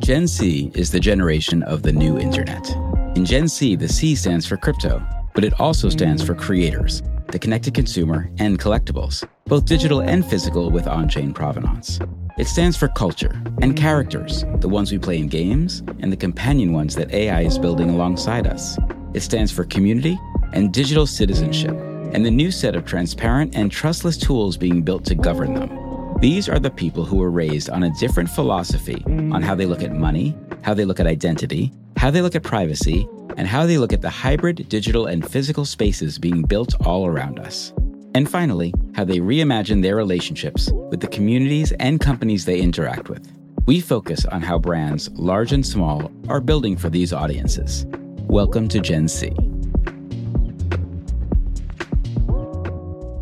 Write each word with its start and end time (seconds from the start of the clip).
Gen 0.00 0.26
C 0.26 0.72
is 0.74 0.90
the 0.90 0.98
generation 0.98 1.62
of 1.62 1.84
the 1.84 1.92
new 1.92 2.18
internet. 2.18 2.68
In 3.14 3.24
Gen 3.24 3.46
C, 3.46 3.76
the 3.76 3.88
C 3.88 4.16
stands 4.16 4.44
for 4.44 4.56
crypto, 4.56 5.00
but 5.32 5.44
it 5.44 5.60
also 5.60 5.88
stands 5.88 6.20
for 6.20 6.34
creators, 6.34 7.04
the 7.28 7.38
connected 7.38 7.72
consumer, 7.72 8.28
and 8.38 8.58
collectibles, 8.58 9.24
both 9.44 9.64
digital 9.64 10.02
and 10.02 10.26
physical 10.26 10.72
with 10.72 10.88
on 10.88 11.08
chain 11.08 11.32
provenance. 11.32 12.00
It 12.36 12.48
stands 12.48 12.76
for 12.76 12.88
culture 12.88 13.40
and 13.62 13.76
characters, 13.76 14.44
the 14.56 14.68
ones 14.68 14.90
we 14.90 14.98
play 14.98 15.18
in 15.18 15.28
games 15.28 15.84
and 16.00 16.12
the 16.12 16.16
companion 16.16 16.72
ones 16.72 16.96
that 16.96 17.12
AI 17.12 17.42
is 17.42 17.60
building 17.60 17.90
alongside 17.90 18.48
us. 18.48 18.76
It 19.14 19.20
stands 19.20 19.52
for 19.52 19.62
community 19.62 20.18
and 20.52 20.72
digital 20.72 21.06
citizenship, 21.06 21.76
and 22.12 22.26
the 22.26 22.30
new 22.32 22.50
set 22.50 22.74
of 22.74 22.84
transparent 22.84 23.54
and 23.54 23.70
trustless 23.70 24.16
tools 24.16 24.56
being 24.56 24.82
built 24.82 25.04
to 25.04 25.14
govern 25.14 25.54
them. 25.54 25.79
These 26.20 26.50
are 26.50 26.58
the 26.58 26.70
people 26.70 27.06
who 27.06 27.16
were 27.16 27.30
raised 27.30 27.70
on 27.70 27.82
a 27.82 27.90
different 27.92 28.28
philosophy 28.28 29.02
on 29.06 29.40
how 29.40 29.54
they 29.54 29.64
look 29.64 29.82
at 29.82 29.94
money, 29.94 30.36
how 30.60 30.74
they 30.74 30.84
look 30.84 31.00
at 31.00 31.06
identity, 31.06 31.72
how 31.96 32.10
they 32.10 32.20
look 32.20 32.34
at 32.34 32.42
privacy, 32.42 33.08
and 33.38 33.48
how 33.48 33.64
they 33.64 33.78
look 33.78 33.94
at 33.94 34.02
the 34.02 34.10
hybrid 34.10 34.68
digital 34.68 35.06
and 35.06 35.26
physical 35.26 35.64
spaces 35.64 36.18
being 36.18 36.42
built 36.42 36.74
all 36.84 37.06
around 37.06 37.38
us. 37.38 37.72
And 38.14 38.28
finally, 38.28 38.74
how 38.94 39.04
they 39.04 39.20
reimagine 39.20 39.80
their 39.80 39.96
relationships 39.96 40.70
with 40.90 41.00
the 41.00 41.06
communities 41.06 41.72
and 41.80 41.98
companies 41.98 42.44
they 42.44 42.60
interact 42.60 43.08
with. 43.08 43.26
We 43.64 43.80
focus 43.80 44.26
on 44.26 44.42
how 44.42 44.58
brands, 44.58 45.08
large 45.12 45.52
and 45.52 45.64
small, 45.64 46.12
are 46.28 46.42
building 46.42 46.76
for 46.76 46.90
these 46.90 47.14
audiences. 47.14 47.86
Welcome 48.28 48.68
to 48.68 48.80
Gen 48.80 49.08
C. 49.08 49.32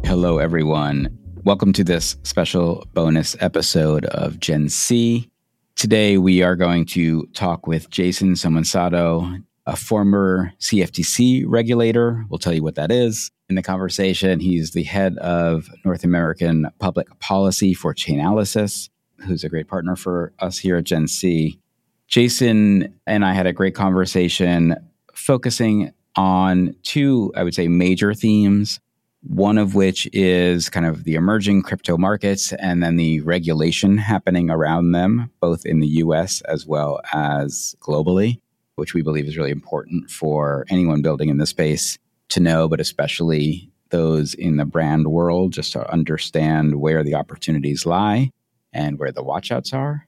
Hello, 0.05 0.39
everyone. 0.39 1.18
Welcome 1.45 1.73
to 1.75 1.85
this 1.85 2.17
special 2.25 2.87
bonus 2.95 3.37
episode 3.41 4.05
of 4.07 4.41
Gen 4.41 4.69
C. 4.69 5.31
Today, 5.77 6.19
we 6.19 6.43
are 6.43 6.57
going 6.57 6.85
to 6.87 7.27
talk 7.29 7.67
with 7.67 7.89
Jason 7.91 8.35
Somensatto, 8.35 9.43
a 9.65 9.77
former 9.77 10.53
CFTC 10.59 11.45
regulator. 11.47 12.27
We'll 12.29 12.39
tell 12.39 12.53
you 12.53 12.63
what 12.63 12.75
that 12.75 12.91
is 12.91 13.31
in 13.49 13.55
the 13.55 13.63
conversation. 13.63 14.41
He's 14.41 14.73
the 14.73 14.83
head 14.83 15.17
of 15.19 15.71
North 15.85 16.05
American 16.05 16.67
Public 16.81 17.19
Policy 17.21 17.73
for 17.73 17.95
Chainalysis, 17.95 18.91
who's 19.19 19.45
a 19.45 19.49
great 19.49 19.69
partner 19.69 19.97
for 19.97 20.33
us 20.41 20.59
here 20.59 20.77
at 20.77 20.85
Gen 20.85 21.07
C. 21.07 21.61
Jason 22.09 22.95
and 23.07 23.25
I 23.25 23.33
had 23.33 23.47
a 23.47 23.53
great 23.53 23.75
conversation 23.75 24.75
focusing 25.15 25.93
on 26.17 26.75
two, 26.83 27.33
I 27.37 27.45
would 27.45 27.55
say, 27.55 27.69
major 27.69 28.13
themes 28.13 28.81
one 29.23 29.59
of 29.59 29.75
which 29.75 30.09
is 30.13 30.69
kind 30.69 30.87
of 30.87 31.05
the 31.05 31.15
emerging 31.15 31.63
crypto 31.63 31.97
markets 31.97 32.53
and 32.55 32.83
then 32.83 32.97
the 32.97 33.21
regulation 33.21 33.99
happening 33.99 34.51
around 34.51 34.93
them, 34.93 35.31
both 35.41 35.67
in 35.67 35.81
the 35.81 35.89
US 35.89 36.41
as 36.43 36.67
well 36.67 37.01
as 37.13 37.75
globally, 37.81 38.41
which 38.77 38.95
we 38.95 39.03
believe 39.03 39.27
is 39.27 39.37
really 39.37 39.51
important 39.51 40.11
for 40.11 40.65
anyone 40.69 41.03
building 41.03 41.29
in 41.29 41.39
this 41.39 41.51
space 41.51 41.99
to 42.29 42.41
know, 42.41 42.69
but 42.69 42.81
especially 42.81 43.71
those 43.91 44.35
in 44.35 44.57
the 44.57 44.65
brand 44.65 45.09
world, 45.09 45.53
just 45.53 45.73
to 45.73 45.91
understand 45.91 46.81
where 46.81 47.03
the 47.03 47.15
opportunities 47.15 47.87
lie 47.87 48.31
and 48.73 48.99
where 48.99 49.13
the 49.13 49.25
watchouts 49.25 49.73
are. 49.73 50.07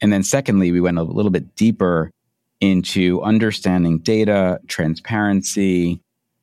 And 0.00 0.12
then, 0.12 0.22
secondly, 0.22 0.70
we 0.70 0.80
went 0.80 0.98
a 0.98 1.02
little 1.02 1.30
bit 1.30 1.54
deeper 1.56 2.10
into 2.60 3.22
understanding 3.22 3.98
data, 3.98 4.60
transparency, 4.66 6.00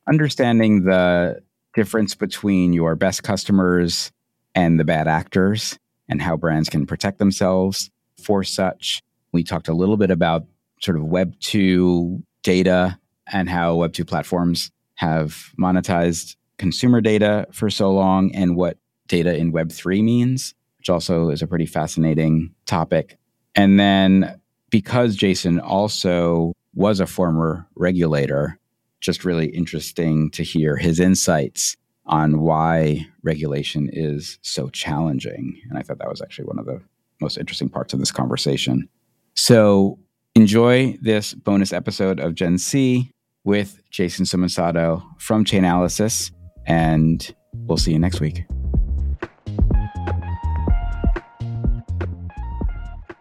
understanding 0.07 0.84
the 0.84 1.41
difference 1.80 2.14
between 2.14 2.74
your 2.74 2.94
best 2.98 3.24
customers 3.24 4.12
and 4.54 4.78
the 4.78 4.84
bad 4.84 5.08
actors 5.08 5.80
and 6.10 6.22
how 6.22 6.36
brands 6.36 6.68
can 6.68 6.86
protect 6.86 7.20
themselves 7.20 7.90
for 8.22 8.44
such. 8.44 9.02
We 9.32 9.46
talked 9.46 9.70
a 9.70 9.74
little 9.74 9.96
bit 9.96 10.12
about 10.12 10.46
sort 10.82 10.98
of 10.98 11.06
Web 11.06 11.40
2 11.40 12.22
data 12.44 13.00
and 13.32 13.48
how 13.48 13.76
Web 13.76 13.94
2 13.94 14.04
platforms 14.04 14.72
have 14.96 15.54
monetized 15.58 16.36
consumer 16.58 17.00
data 17.00 17.48
for 17.54 17.70
so 17.70 17.94
long 17.94 18.36
and 18.36 18.58
what 18.58 18.78
data 19.08 19.38
in 19.38 19.54
Web 19.54 19.72
3 19.72 20.02
means, 20.02 20.54
which 20.80 20.90
also 20.90 21.30
is 21.30 21.42
a 21.42 21.48
pretty 21.48 21.66
fascinating 21.66 22.54
topic. 22.66 23.18
And 23.56 23.80
then 23.80 24.42
because 24.70 25.16
Jason 25.16 25.62
also 25.62 26.52
was 26.76 27.00
a 27.00 27.08
former 27.08 27.66
regulator, 27.76 28.59
just 29.00 29.26
really 29.26 29.48
interesting 29.48 30.30
to 30.32 30.44
hear 30.44 30.76
his 30.76 31.00
insights 31.00 31.76
on 32.06 32.42
why 32.42 33.06
regulation 33.24 33.90
is 33.94 34.40
so 34.42 34.70
challenging. 34.70 35.62
And 35.70 35.78
I 35.78 35.84
thought 35.84 36.00
that 36.00 36.10
was 36.10 36.22
actually 36.22 36.46
one 36.46 36.60
of 36.60 36.66
the 36.66 36.82
most 37.22 37.38
interesting 37.38 37.70
parts 37.70 37.94
of 37.94 38.00
this 38.00 38.12
conversation. 38.12 38.90
So 39.36 40.00
enjoy 40.36 40.98
this 41.02 41.34
bonus 41.34 41.72
episode 41.72 42.20
of 42.20 42.36
Gen 42.36 42.58
C 42.58 43.12
with 43.44 43.82
Jason 43.90 44.26
Somensatto 44.26 45.04
from 45.20 45.46
Chainalysis, 45.46 46.31
and 46.66 47.34
we'll 47.54 47.78
see 47.78 47.92
you 47.92 48.00
next 48.00 48.20
week. 48.20 48.44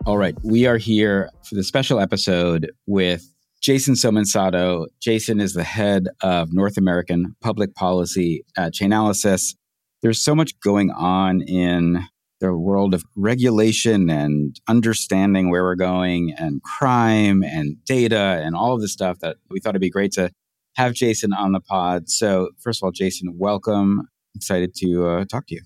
All 0.06 0.16
right, 0.16 0.34
we 0.42 0.66
are 0.66 0.78
here 0.78 1.30
for 1.44 1.54
the 1.54 1.62
special 1.62 2.00
episode 2.00 2.72
with 2.86 3.26
Jason 3.60 3.94
Somensatto. 3.94 4.86
Jason 5.00 5.40
is 5.40 5.54
the 5.54 5.64
head 5.64 6.08
of 6.22 6.52
North 6.52 6.76
American 6.76 7.34
public 7.40 7.74
policy 7.74 8.44
at 8.56 8.72
Chainalysis. 8.72 9.56
There's 10.00 10.22
so 10.22 10.34
much 10.34 10.58
going 10.60 10.90
on 10.90 11.42
in 11.42 12.04
the 12.40 12.56
world 12.56 12.94
of 12.94 13.04
regulation 13.16 14.08
and 14.08 14.60
understanding 14.68 15.50
where 15.50 15.64
we're 15.64 15.74
going 15.74 16.32
and 16.38 16.62
crime 16.62 17.42
and 17.42 17.76
data 17.84 18.40
and 18.44 18.54
all 18.54 18.74
of 18.74 18.80
this 18.80 18.92
stuff 18.92 19.18
that 19.20 19.38
we 19.50 19.58
thought 19.58 19.70
it'd 19.70 19.80
be 19.80 19.90
great 19.90 20.12
to 20.12 20.30
have 20.76 20.94
Jason 20.94 21.32
on 21.32 21.50
the 21.50 21.60
pod. 21.60 22.08
So, 22.08 22.50
first 22.60 22.80
of 22.80 22.86
all, 22.86 22.92
Jason, 22.92 23.34
welcome. 23.36 24.02
Excited 24.36 24.74
to 24.76 25.06
uh, 25.08 25.24
talk 25.24 25.48
to 25.48 25.56
you. 25.56 25.62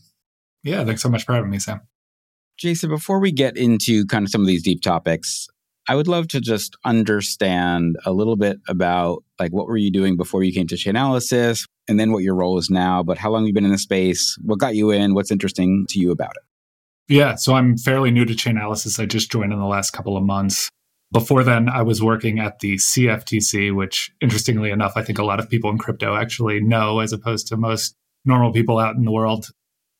Yeah, 0.62 0.84
thanks 0.84 1.02
so 1.02 1.10
much 1.10 1.26
for 1.26 1.34
having 1.34 1.50
me, 1.50 1.58
Sam. 1.58 1.82
Jason, 2.56 2.88
before 2.88 3.18
we 3.18 3.32
get 3.32 3.56
into 3.56 4.06
kind 4.06 4.24
of 4.24 4.30
some 4.30 4.40
of 4.40 4.46
these 4.46 4.62
deep 4.62 4.80
topics, 4.80 5.48
I 5.88 5.96
would 5.96 6.06
love 6.06 6.28
to 6.28 6.40
just 6.40 6.76
understand 6.84 7.96
a 8.04 8.12
little 8.12 8.36
bit 8.36 8.58
about 8.68 9.24
like 9.40 9.52
what 9.52 9.66
were 9.66 9.76
you 9.76 9.90
doing 9.90 10.16
before 10.16 10.42
you 10.42 10.52
came 10.52 10.68
to 10.68 10.76
Chainalysis 10.76 11.66
and 11.88 11.98
then 11.98 12.12
what 12.12 12.22
your 12.22 12.34
role 12.34 12.56
is 12.58 12.70
now, 12.70 13.02
but 13.02 13.18
how 13.18 13.30
long 13.30 13.44
you've 13.44 13.54
been 13.54 13.64
in 13.64 13.72
the 13.72 13.78
space, 13.78 14.38
what 14.42 14.58
got 14.58 14.76
you 14.76 14.90
in, 14.90 15.14
what's 15.14 15.32
interesting 15.32 15.86
to 15.88 15.98
you 15.98 16.12
about 16.12 16.30
it? 16.36 16.42
Yeah, 17.12 17.34
so 17.34 17.54
I'm 17.54 17.76
fairly 17.76 18.10
new 18.10 18.24
to 18.24 18.34
Chainalysis. 18.34 19.00
I 19.00 19.06
just 19.06 19.30
joined 19.30 19.52
in 19.52 19.58
the 19.58 19.66
last 19.66 19.90
couple 19.90 20.16
of 20.16 20.22
months. 20.22 20.68
Before 21.10 21.42
then, 21.44 21.68
I 21.68 21.82
was 21.82 22.02
working 22.02 22.38
at 22.38 22.60
the 22.60 22.76
CFTC, 22.76 23.74
which 23.74 24.10
interestingly 24.20 24.70
enough, 24.70 24.92
I 24.96 25.02
think 25.02 25.18
a 25.18 25.24
lot 25.24 25.40
of 25.40 25.50
people 25.50 25.68
in 25.70 25.78
crypto 25.78 26.14
actually 26.14 26.60
know 26.60 27.00
as 27.00 27.12
opposed 27.12 27.48
to 27.48 27.56
most 27.56 27.94
normal 28.24 28.52
people 28.52 28.78
out 28.78 28.94
in 28.94 29.04
the 29.04 29.10
world. 29.10 29.50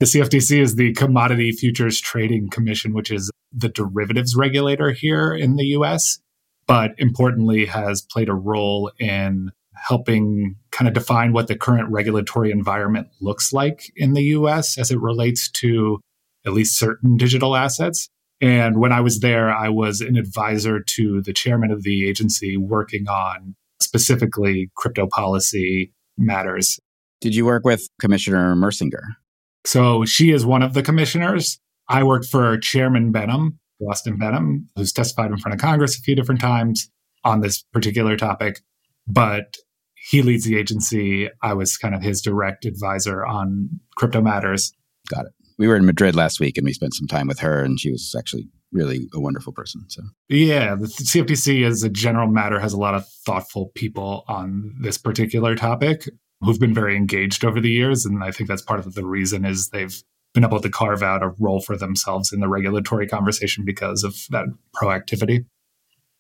The 0.02 0.06
CFTC 0.06 0.60
is 0.60 0.75
the 0.75 0.93
Commodity 0.94 1.52
Futures 1.52 2.00
Trading 2.00 2.49
Commission, 2.50 2.93
which 2.93 3.08
is 3.08 3.31
the 3.52 3.69
derivatives 3.69 4.34
regulator 4.34 4.90
here 4.90 5.32
in 5.32 5.54
the 5.54 5.66
US. 5.76 6.19
but 6.66 6.90
importantly 6.99 7.66
has 7.66 8.02
played 8.02 8.28
a 8.28 8.34
role 8.34 8.90
in 8.99 9.52
helping 9.76 10.56
kind 10.72 10.88
of 10.88 10.94
define 10.94 11.32
what 11.32 11.46
the 11.46 11.54
current 11.54 11.88
regulatory 11.88 12.50
environment 12.50 13.10
looks 13.20 13.52
like 13.52 13.93
in 13.94 14.14
the 14.14 14.25
US 14.38 14.76
as 14.76 14.90
it 14.90 15.00
relates 15.00 15.49
to 15.50 16.00
at 16.44 16.52
least 16.52 16.76
certain 16.76 17.16
digital 17.16 17.54
assets. 17.54 18.08
And 18.40 18.81
when 18.81 18.90
I 18.90 19.02
was 19.02 19.20
there, 19.20 19.54
I 19.54 19.69
was 19.69 20.00
an 20.00 20.16
advisor 20.16 20.81
to 20.81 21.22
the 21.22 21.32
chairman 21.32 21.70
of 21.70 21.84
the 21.84 22.08
agency 22.08 22.56
working 22.56 23.08
on 23.08 23.54
specifically 23.81 24.69
crypto 24.75 25.06
policy 25.06 25.93
matters. 26.19 26.81
Did 27.20 27.37
you 27.37 27.46
work 27.46 27.64
with 27.64 27.87
Commissioner 28.00 28.56
Mersinger? 28.56 29.22
So 29.64 30.05
she 30.05 30.31
is 30.31 30.44
one 30.44 30.62
of 30.62 30.75
the 30.75 30.82
commissioners. 30.82 31.59
I 31.88 32.03
worked 32.05 32.26
for 32.26 32.59
Chairman 32.59 33.12
Behnam, 33.12 33.59
Rostin 33.81 34.17
Behnam, 34.17 34.67
who's 34.76 34.93
testified 34.93 35.31
in 35.31 35.38
front 35.38 35.55
of 35.55 35.61
Congress 35.61 35.97
a 35.97 36.00
few 36.00 36.14
different 36.14 36.41
times 36.41 36.91
on 37.25 37.41
this 37.41 37.62
particular 37.73 38.17
topic. 38.17 38.61
But 39.06 39.56
he 39.94 40.23
leads 40.23 40.44
the 40.44 40.56
agency. 40.56 41.29
I 41.43 41.55
was 41.55 41.76
kind 41.76 41.94
of 41.94 42.03
his 42.03 42.20
direct 42.20 42.64
advisor 42.64 43.25
on 43.25 43.81
crypto 43.97 44.20
matters. 44.20 44.73
Got 45.09 45.26
it. 45.26 45.32
We 45.59 45.69
were 45.69 45.76
in 45.76 45.87
Madrid 45.87 46.17
last 46.17 46.41
week 46.41 46.56
and 46.56 46.64
we 46.64 46.73
spent 46.73 46.94
some 46.94 47.06
time 47.06 47.29
with 47.29 47.38
her, 47.41 47.62
and 47.62 47.79
she 47.79 47.91
was 47.91 48.14
actually 48.19 48.49
really 48.73 49.09
a 49.14 49.20
wonderful 49.20 49.53
person. 49.53 49.85
So 49.88 50.03
yeah, 50.29 50.75
the 50.75 50.87
CFTC 50.87 51.64
as 51.64 51.82
a 51.82 51.88
general 51.88 52.26
matter 52.26 52.59
has 52.59 52.73
a 52.73 52.79
lot 52.79 52.94
of 52.94 53.06
thoughtful 53.26 53.70
people 53.75 54.25
on 54.29 54.75
this 54.81 54.99
particular 54.99 55.55
topic 55.55 56.09
who've 56.43 56.61
been 56.61 56.75
very 56.75 56.97
engaged 56.97 57.44
over 57.44 57.61
the 57.61 57.71
years, 57.71 58.05
and 58.05 58.23
I 58.23 58.31
think 58.31 58.49
that's 58.49 58.62
part 58.62 58.81
of 58.81 58.94
the 58.94 59.05
reason 59.05 59.44
is 59.44 59.69
they've 59.69 60.03
been 60.35 60.44
able 60.44 60.61
to 60.61 60.71
carve 60.71 61.03
out 61.03 61.23
a 61.23 61.35
role 61.39 61.61
for 61.61 61.77
themselves 61.77 62.33
in 62.33 62.41
the 62.41 62.49
regulatory 62.49 63.06
conversation 63.06 63.65
because 63.65 64.03
of 64.03 64.17
that 64.31 64.47
proactivity. 64.75 65.44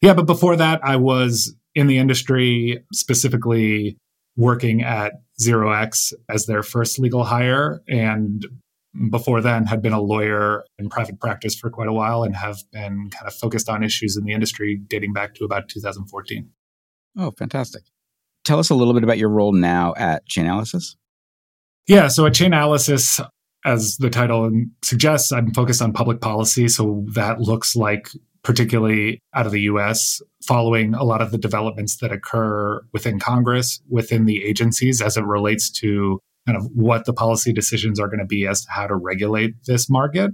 Yeah, 0.00 0.14
but 0.14 0.26
before 0.26 0.56
that, 0.56 0.84
I 0.84 0.96
was 0.96 1.54
in 1.74 1.86
the 1.86 1.98
industry, 1.98 2.84
specifically 2.92 3.96
working 4.36 4.82
at 4.82 5.12
ZeroX 5.40 6.12
as 6.28 6.46
their 6.46 6.62
first 6.62 6.98
legal 6.98 7.24
hire. 7.24 7.82
And 7.88 8.44
before 9.10 9.40
then, 9.40 9.66
had 9.66 9.80
been 9.80 9.92
a 9.92 10.00
lawyer 10.00 10.64
in 10.78 10.88
private 10.88 11.20
practice 11.20 11.54
for 11.54 11.70
quite 11.70 11.88
a 11.88 11.92
while 11.92 12.22
and 12.22 12.36
have 12.36 12.58
been 12.72 13.10
kind 13.10 13.26
of 13.26 13.34
focused 13.34 13.68
on 13.68 13.82
issues 13.82 14.16
in 14.16 14.24
the 14.24 14.32
industry 14.32 14.80
dating 14.88 15.12
back 15.12 15.34
to 15.34 15.44
about 15.44 15.68
2014. 15.68 16.50
Oh, 17.16 17.30
fantastic. 17.30 17.82
Tell 18.44 18.58
us 18.58 18.70
a 18.70 18.74
little 18.74 18.94
bit 18.94 19.04
about 19.04 19.18
your 19.18 19.28
role 19.28 19.52
now 19.52 19.94
at 19.96 20.28
Chainalysis. 20.28 20.96
Yeah, 21.86 22.08
so 22.08 22.26
at 22.26 22.32
Chainalysis, 22.32 23.24
as 23.64 23.96
the 23.98 24.10
title 24.10 24.50
suggests, 24.82 25.32
I'm 25.32 25.52
focused 25.52 25.82
on 25.82 25.92
public 25.92 26.20
policy. 26.20 26.68
So 26.68 27.04
that 27.14 27.40
looks 27.40 27.76
like, 27.76 28.10
particularly 28.42 29.20
out 29.34 29.46
of 29.46 29.52
the 29.52 29.62
US, 29.62 30.20
following 30.46 30.94
a 30.94 31.04
lot 31.04 31.22
of 31.22 31.30
the 31.30 31.38
developments 31.38 31.98
that 31.98 32.12
occur 32.12 32.80
within 32.92 33.18
Congress, 33.18 33.80
within 33.88 34.26
the 34.26 34.44
agencies 34.44 35.00
as 35.00 35.16
it 35.16 35.24
relates 35.24 35.70
to 35.70 36.18
kind 36.46 36.58
of 36.58 36.68
what 36.74 37.04
the 37.04 37.12
policy 37.12 37.52
decisions 37.52 38.00
are 38.00 38.08
going 38.08 38.18
to 38.18 38.26
be 38.26 38.46
as 38.46 38.64
to 38.64 38.70
how 38.72 38.86
to 38.86 38.96
regulate 38.96 39.54
this 39.66 39.88
market. 39.88 40.32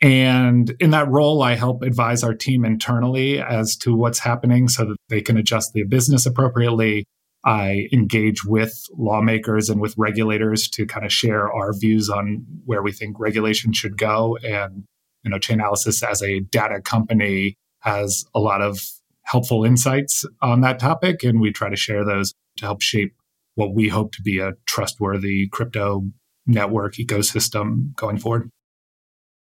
And 0.00 0.70
in 0.80 0.90
that 0.90 1.08
role, 1.08 1.42
I 1.42 1.54
help 1.54 1.82
advise 1.82 2.22
our 2.22 2.34
team 2.34 2.64
internally 2.64 3.40
as 3.40 3.76
to 3.78 3.94
what's 3.94 4.20
happening 4.20 4.68
so 4.68 4.84
that 4.84 4.96
they 5.08 5.20
can 5.20 5.36
adjust 5.36 5.74
their 5.74 5.86
business 5.86 6.24
appropriately 6.26 7.04
I 7.44 7.88
engage 7.92 8.44
with 8.44 8.74
lawmakers 8.96 9.68
and 9.68 9.80
with 9.80 9.94
regulators 9.96 10.68
to 10.70 10.86
kind 10.86 11.06
of 11.06 11.12
share 11.12 11.52
our 11.52 11.72
views 11.72 12.10
on 12.10 12.44
where 12.64 12.82
we 12.82 12.92
think 12.92 13.18
regulation 13.18 13.72
should 13.72 13.96
go. 13.96 14.36
And, 14.42 14.84
you 15.22 15.30
know, 15.30 15.38
Chainalysis 15.38 16.02
as 16.02 16.22
a 16.22 16.40
data 16.40 16.80
company 16.80 17.54
has 17.80 18.24
a 18.34 18.40
lot 18.40 18.60
of 18.60 18.80
helpful 19.22 19.64
insights 19.64 20.24
on 20.42 20.62
that 20.62 20.78
topic. 20.78 21.22
And 21.22 21.40
we 21.40 21.52
try 21.52 21.70
to 21.70 21.76
share 21.76 22.04
those 22.04 22.34
to 22.56 22.64
help 22.64 22.82
shape 22.82 23.14
what 23.54 23.74
we 23.74 23.88
hope 23.88 24.12
to 24.12 24.22
be 24.22 24.38
a 24.40 24.52
trustworthy 24.66 25.48
crypto 25.48 26.02
network 26.46 26.94
ecosystem 26.94 27.94
going 27.94 28.18
forward. 28.18 28.50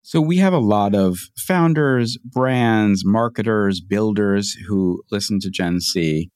So 0.03 0.21
we 0.21 0.37
have 0.37 0.53
a 0.53 0.59
lot 0.59 0.95
of 0.95 1.19
founders, 1.37 2.17
brands, 2.19 3.05
marketers, 3.05 3.81
builders 3.81 4.57
who 4.69 5.03
listen 5.11 5.41
to 5.41 5.51
Gen 5.51 5.81
C 5.81 6.31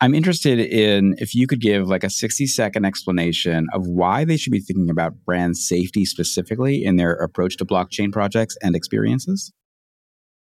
I'm 0.00 0.14
interested 0.14 0.58
in 0.58 1.14
if 1.18 1.34
you 1.34 1.46
could 1.46 1.60
give 1.60 1.88
like 1.88 2.04
a 2.04 2.10
60 2.10 2.46
second 2.46 2.84
explanation 2.84 3.66
of 3.72 3.86
why 3.86 4.24
they 4.24 4.36
should 4.36 4.52
be 4.52 4.60
thinking 4.60 4.90
about 4.90 5.14
brand 5.24 5.56
safety 5.56 6.04
specifically 6.04 6.84
in 6.84 6.96
their 6.96 7.12
approach 7.12 7.56
to 7.58 7.64
blockchain 7.64 8.12
projects 8.12 8.56
and 8.62 8.76
experiences. 8.76 9.52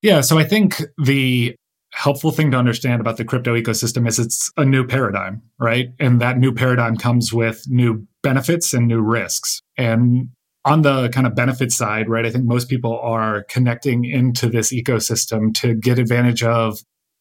Yeah, 0.01 0.21
so 0.21 0.37
I 0.37 0.43
think 0.43 0.81
the 1.03 1.55
helpful 1.93 2.31
thing 2.31 2.51
to 2.51 2.57
understand 2.57 2.99
about 2.99 3.17
the 3.17 3.25
crypto 3.25 3.55
ecosystem 3.55 4.07
is 4.07 4.17
it's 4.17 4.51
a 4.57 4.65
new 4.65 4.85
paradigm, 4.85 5.41
right? 5.59 5.89
And 5.99 6.19
that 6.21 6.37
new 6.37 6.53
paradigm 6.53 6.97
comes 6.97 7.31
with 7.31 7.65
new 7.67 8.07
benefits 8.23 8.73
and 8.73 8.87
new 8.87 9.01
risks. 9.01 9.61
And 9.77 10.29
on 10.65 10.81
the 10.81 11.09
kind 11.09 11.27
of 11.27 11.35
benefit 11.35 11.71
side, 11.71 12.09
right, 12.09 12.25
I 12.25 12.31
think 12.31 12.45
most 12.45 12.69
people 12.69 12.97
are 12.99 13.43
connecting 13.43 14.05
into 14.05 14.49
this 14.49 14.73
ecosystem 14.73 15.53
to 15.55 15.75
get 15.75 15.99
advantage 15.99 16.43
of 16.43 16.79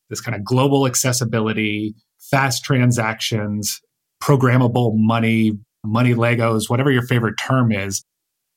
this 0.08 0.20
kind 0.20 0.34
of 0.34 0.44
global 0.44 0.86
accessibility, 0.86 1.94
fast 2.30 2.64
transactions, 2.64 3.80
programmable 4.22 4.92
money, 4.94 5.52
money 5.84 6.14
Legos, 6.14 6.70
whatever 6.70 6.90
your 6.90 7.02
favorite 7.02 7.36
term 7.38 7.72
is, 7.72 8.04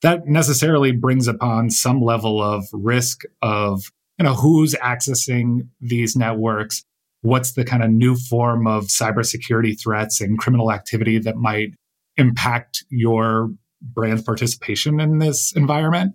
that 0.02 0.28
necessarily 0.28 0.92
brings 0.92 1.28
upon 1.28 1.70
some 1.70 2.02
level 2.02 2.42
of 2.42 2.66
risk 2.72 3.22
of 3.42 3.92
you 4.20 4.24
know 4.24 4.34
who's 4.34 4.74
accessing 4.76 5.68
these 5.82 6.16
networks 6.16 6.84
what's 7.26 7.54
the 7.54 7.66
kind 7.66 7.84
of 7.84 7.90
new 7.90 8.16
form 8.16 8.68
of 8.68 8.84
cybersecurity 8.84 9.80
threats 9.82 10.22
and 10.22 10.38
criminal 10.38 10.72
activity 10.72 11.18
that 11.18 11.36
might 11.36 11.70
impact 12.18 12.86
your 12.90 13.50
brand's 13.82 14.22
participation 14.22 15.00
in 15.00 15.18
this 15.18 15.52
environment. 15.56 16.14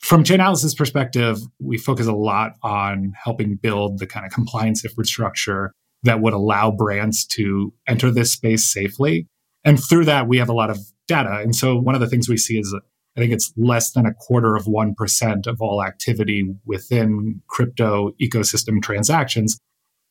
From 0.00 0.24
Chainalysis 0.24 0.76
perspective 0.76 1.38
we 1.58 1.78
focus 1.78 2.06
a 2.06 2.12
lot 2.12 2.52
on 2.62 3.14
helping 3.24 3.56
build 3.56 3.98
the 3.98 4.06
kind 4.06 4.26
of 4.26 4.32
compliance 4.32 4.84
infrastructure 4.84 5.72
that 6.02 6.20
would 6.20 6.32
allow 6.32 6.70
brands 6.70 7.26
to 7.26 7.72
enter 7.86 8.10
this 8.10 8.32
space 8.32 8.64
safely. 8.64 9.26
And 9.64 9.82
through 9.82 10.04
that, 10.06 10.28
we 10.28 10.38
have 10.38 10.48
a 10.48 10.54
lot 10.54 10.70
of 10.70 10.78
data. 11.06 11.40
And 11.42 11.54
so 11.54 11.76
one 11.76 11.94
of 11.94 12.00
the 12.00 12.06
things 12.06 12.28
we 12.28 12.36
see 12.36 12.58
is 12.58 12.74
I 13.16 13.20
think 13.20 13.32
it's 13.32 13.52
less 13.56 13.90
than 13.92 14.06
a 14.06 14.14
quarter 14.14 14.54
of 14.54 14.66
1% 14.66 15.46
of 15.48 15.60
all 15.60 15.82
activity 15.82 16.54
within 16.64 17.42
crypto 17.48 18.12
ecosystem 18.22 18.80
transactions 18.80 19.58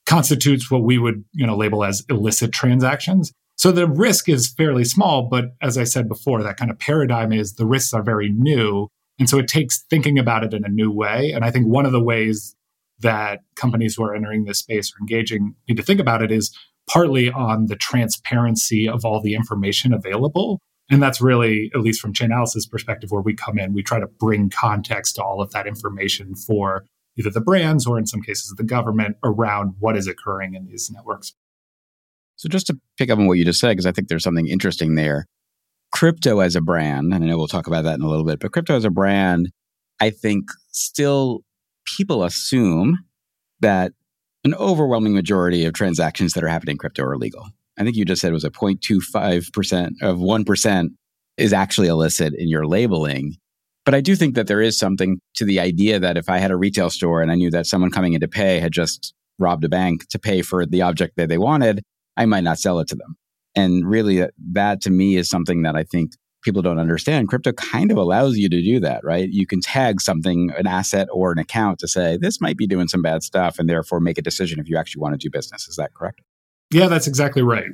constitutes 0.05 0.69
what 0.69 0.83
we 0.83 0.97
would, 0.97 1.23
you 1.31 1.47
know, 1.47 1.55
label 1.55 1.85
as 1.85 2.03
illicit 2.09 2.51
transactions. 2.51 3.31
So 3.55 3.71
the 3.71 3.87
risk 3.87 4.27
is 4.27 4.47
fairly 4.47 4.83
small, 4.83 5.29
but 5.29 5.55
as 5.61 5.77
I 5.77 5.85
said 5.85 6.09
before, 6.09 6.43
that 6.43 6.57
kind 6.57 6.69
of 6.69 6.79
paradigm 6.79 7.31
is 7.31 7.53
the 7.53 7.65
risks 7.65 7.93
are 7.93 8.03
very 8.03 8.29
new. 8.29 8.89
And 9.19 9.29
so 9.29 9.39
it 9.39 9.47
takes 9.47 9.83
thinking 9.89 10.19
about 10.19 10.43
it 10.43 10.53
in 10.53 10.65
a 10.65 10.69
new 10.69 10.91
way. 10.91 11.31
And 11.31 11.45
I 11.45 11.51
think 11.51 11.65
one 11.65 11.85
of 11.85 11.93
the 11.93 12.03
ways 12.03 12.56
that 12.99 13.41
companies 13.55 13.95
who 13.95 14.03
are 14.03 14.15
entering 14.15 14.45
this 14.45 14.59
space 14.59 14.91
or 14.91 14.99
engaging 15.01 15.55
need 15.67 15.77
to 15.77 15.83
think 15.83 15.99
about 15.99 16.21
it 16.21 16.31
is 16.31 16.57
partly 16.89 17.31
on 17.31 17.67
the 17.67 17.75
transparency 17.75 18.87
of 18.87 19.05
all 19.05 19.21
the 19.21 19.35
information 19.35 19.93
available. 19.93 20.59
And 20.89 21.03
that's 21.03 21.19
really, 21.19 21.69
at 21.75 21.81
least 21.81 21.99
from 21.99 22.13
Chainalysis 22.13 22.69
perspective, 22.69 23.11
where 23.11 23.21
we 23.21 23.35
come 23.35 23.59
in, 23.59 23.73
we 23.73 23.83
try 23.83 23.99
to 23.99 24.07
bring 24.07 24.49
context 24.49 25.15
to 25.15 25.23
all 25.23 25.41
of 25.41 25.51
that 25.51 25.67
information 25.67 26.33
for 26.33 26.85
either 27.17 27.29
the 27.29 27.41
brands 27.41 27.85
or 27.85 27.97
in 27.97 28.05
some 28.05 28.21
cases 28.21 28.53
the 28.57 28.63
government 28.63 29.17
around 29.23 29.73
what 29.79 29.97
is 29.97 30.07
occurring 30.07 30.53
in 30.53 30.65
these 30.65 30.89
networks. 30.89 31.33
So 32.37 32.47
just 32.47 32.67
to 32.67 32.79
pick 32.97 33.09
up 33.09 33.19
on 33.19 33.27
what 33.27 33.37
you 33.37 33.45
just 33.45 33.59
said, 33.59 33.69
because 33.69 33.85
I 33.85 33.91
think 33.91 34.07
there's 34.07 34.23
something 34.23 34.47
interesting 34.47 34.95
there. 34.95 35.25
Crypto 35.91 36.39
as 36.39 36.55
a 36.55 36.61
brand, 36.61 37.13
and 37.13 37.23
I 37.23 37.27
know 37.27 37.37
we'll 37.37 37.47
talk 37.47 37.67
about 37.67 37.83
that 37.83 37.95
in 37.95 38.01
a 38.01 38.09
little 38.09 38.25
bit, 38.25 38.39
but 38.39 38.51
crypto 38.51 38.75
as 38.75 38.85
a 38.85 38.89
brand, 38.89 39.49
I 39.99 40.11
think 40.11 40.45
still 40.69 41.41
people 41.97 42.23
assume 42.23 42.99
that 43.59 43.93
an 44.43 44.53
overwhelming 44.55 45.13
majority 45.13 45.65
of 45.65 45.73
transactions 45.73 46.33
that 46.33 46.43
are 46.43 46.47
happening 46.47 46.73
in 46.73 46.77
crypto 46.77 47.03
are 47.03 47.17
legal. 47.17 47.47
I 47.77 47.83
think 47.83 47.95
you 47.95 48.05
just 48.05 48.21
said 48.21 48.31
it 48.31 48.33
was 48.33 48.43
a 48.43 48.49
0.25% 48.49 49.91
of 50.01 50.17
1% 50.17 50.87
is 51.37 51.53
actually 51.53 51.87
illicit 51.87 52.33
in 52.37 52.47
your 52.49 52.65
labeling. 52.65 53.35
But 53.85 53.93
I 53.95 54.01
do 54.01 54.15
think 54.15 54.35
that 54.35 54.47
there 54.47 54.61
is 54.61 54.77
something 54.77 55.19
to 55.35 55.45
the 55.45 55.59
idea 55.59 55.99
that 55.99 56.17
if 56.17 56.29
I 56.29 56.39
had 56.39 56.51
a 56.51 56.57
retail 56.57 56.89
store 56.89 57.21
and 57.21 57.31
I 57.31 57.35
knew 57.35 57.49
that 57.51 57.67
someone 57.67 57.91
coming 57.91 58.13
in 58.13 58.19
to 58.21 58.27
pay 58.27 58.59
had 58.59 58.71
just 58.71 59.13
robbed 59.39 59.63
a 59.63 59.69
bank 59.69 60.07
to 60.09 60.19
pay 60.19 60.41
for 60.41 60.65
the 60.65 60.81
object 60.81 61.15
that 61.17 61.29
they 61.29 61.37
wanted, 61.37 61.83
I 62.17 62.25
might 62.25 62.43
not 62.43 62.59
sell 62.59 62.79
it 62.79 62.87
to 62.89 62.95
them. 62.95 63.15
And 63.55 63.87
really, 63.87 64.27
that 64.51 64.81
to 64.81 64.89
me 64.89 65.15
is 65.15 65.29
something 65.29 65.61
that 65.61 65.75
I 65.75 65.83
think 65.83 66.11
people 66.43 66.61
don't 66.61 66.79
understand, 66.79 67.27
crypto 67.27 67.51
kind 67.53 67.91
of 67.91 67.97
allows 67.97 68.37
you 68.37 68.49
to 68.49 68.61
do 68.61 68.79
that, 68.79 69.03
right? 69.03 69.29
You 69.29 69.45
can 69.45 69.59
tag 69.59 70.01
something, 70.01 70.51
an 70.57 70.67
asset 70.67 71.07
or 71.11 71.31
an 71.31 71.39
account 71.39 71.79
to 71.79 71.87
say, 71.87 72.17
this 72.17 72.39
might 72.39 72.57
be 72.57 72.67
doing 72.67 72.87
some 72.87 73.01
bad 73.01 73.23
stuff, 73.23 73.59
and 73.59 73.69
therefore 73.69 73.99
make 73.99 74.17
a 74.17 74.21
decision 74.21 74.59
if 74.59 74.69
you 74.69 74.77
actually 74.77 75.01
want 75.01 75.13
to 75.13 75.17
do 75.17 75.29
business. 75.29 75.67
Is 75.67 75.75
that 75.75 75.93
correct? 75.93 76.21
Yeah, 76.71 76.87
that's 76.87 77.07
exactly 77.07 77.41
right. 77.41 77.71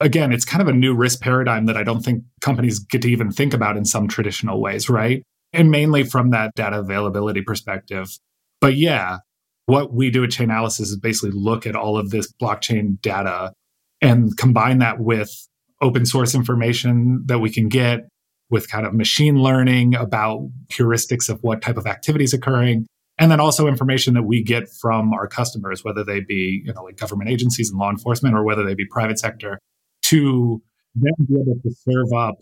Again, 0.00 0.32
it's 0.32 0.44
kind 0.44 0.62
of 0.62 0.68
a 0.68 0.72
new 0.72 0.94
risk 0.94 1.20
paradigm 1.20 1.66
that 1.66 1.76
I 1.76 1.82
don't 1.82 2.00
think 2.00 2.24
companies 2.40 2.78
get 2.78 3.02
to 3.02 3.10
even 3.10 3.30
think 3.30 3.52
about 3.52 3.76
in 3.76 3.84
some 3.84 4.08
traditional 4.08 4.60
ways, 4.60 4.88
right? 4.88 5.22
And 5.52 5.70
mainly 5.70 6.04
from 6.04 6.30
that 6.30 6.54
data 6.54 6.78
availability 6.78 7.42
perspective. 7.42 8.16
But 8.60 8.76
yeah, 8.76 9.18
what 9.66 9.92
we 9.92 10.10
do 10.10 10.24
at 10.24 10.30
Chainalysis 10.30 10.80
is 10.80 10.96
basically 10.96 11.32
look 11.32 11.66
at 11.66 11.76
all 11.76 11.98
of 11.98 12.10
this 12.10 12.32
blockchain 12.40 13.00
data 13.02 13.52
and 14.00 14.36
combine 14.36 14.78
that 14.78 15.00
with 15.00 15.46
open 15.80 16.04
source 16.04 16.34
information 16.34 17.22
that 17.26 17.38
we 17.38 17.50
can 17.50 17.68
get 17.68 18.08
with 18.50 18.68
kind 18.68 18.86
of 18.86 18.92
machine 18.92 19.42
learning 19.42 19.94
about 19.94 20.48
heuristics 20.68 21.28
of 21.28 21.38
what 21.42 21.62
type 21.62 21.76
of 21.76 21.86
activity 21.86 22.24
is 22.24 22.34
occurring. 22.34 22.86
And 23.18 23.30
then 23.30 23.38
also 23.38 23.66
information 23.66 24.14
that 24.14 24.22
we 24.22 24.42
get 24.42 24.68
from 24.80 25.12
our 25.12 25.28
customers 25.28 25.84
whether 25.84 26.04
they 26.04 26.20
be 26.20 26.62
you 26.64 26.72
know 26.72 26.82
like 26.82 26.96
government 26.96 27.30
agencies 27.30 27.70
and 27.70 27.78
law 27.78 27.90
enforcement 27.90 28.34
or 28.34 28.44
whether 28.44 28.64
they 28.64 28.74
be 28.74 28.86
private 28.86 29.18
sector 29.18 29.58
to 30.02 30.62
then 30.94 31.12
be 31.28 31.34
able 31.34 31.60
to 31.62 31.70
serve 31.88 32.12
up 32.16 32.36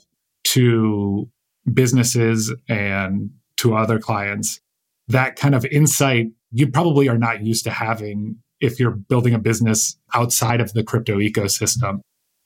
to 0.45 1.29
businesses 1.73 2.55
and 2.69 3.31
to 3.57 3.75
other 3.75 3.99
clients 3.99 4.61
that 5.09 5.35
kind 5.37 5.55
of 5.55 5.65
insight 5.67 6.27
you 6.53 6.71
probably 6.71 7.09
are 7.09 7.19
not 7.19 7.45
used 7.45 7.65
to 7.65 7.71
having 7.71 8.37
if 8.61 8.79
you're 8.79 8.93
building 8.93 9.35
a 9.35 9.39
business 9.39 9.99
outside 10.15 10.61
of 10.61 10.73
the 10.73 10.85
crypto 10.85 11.19
ecosystem 11.19 12.01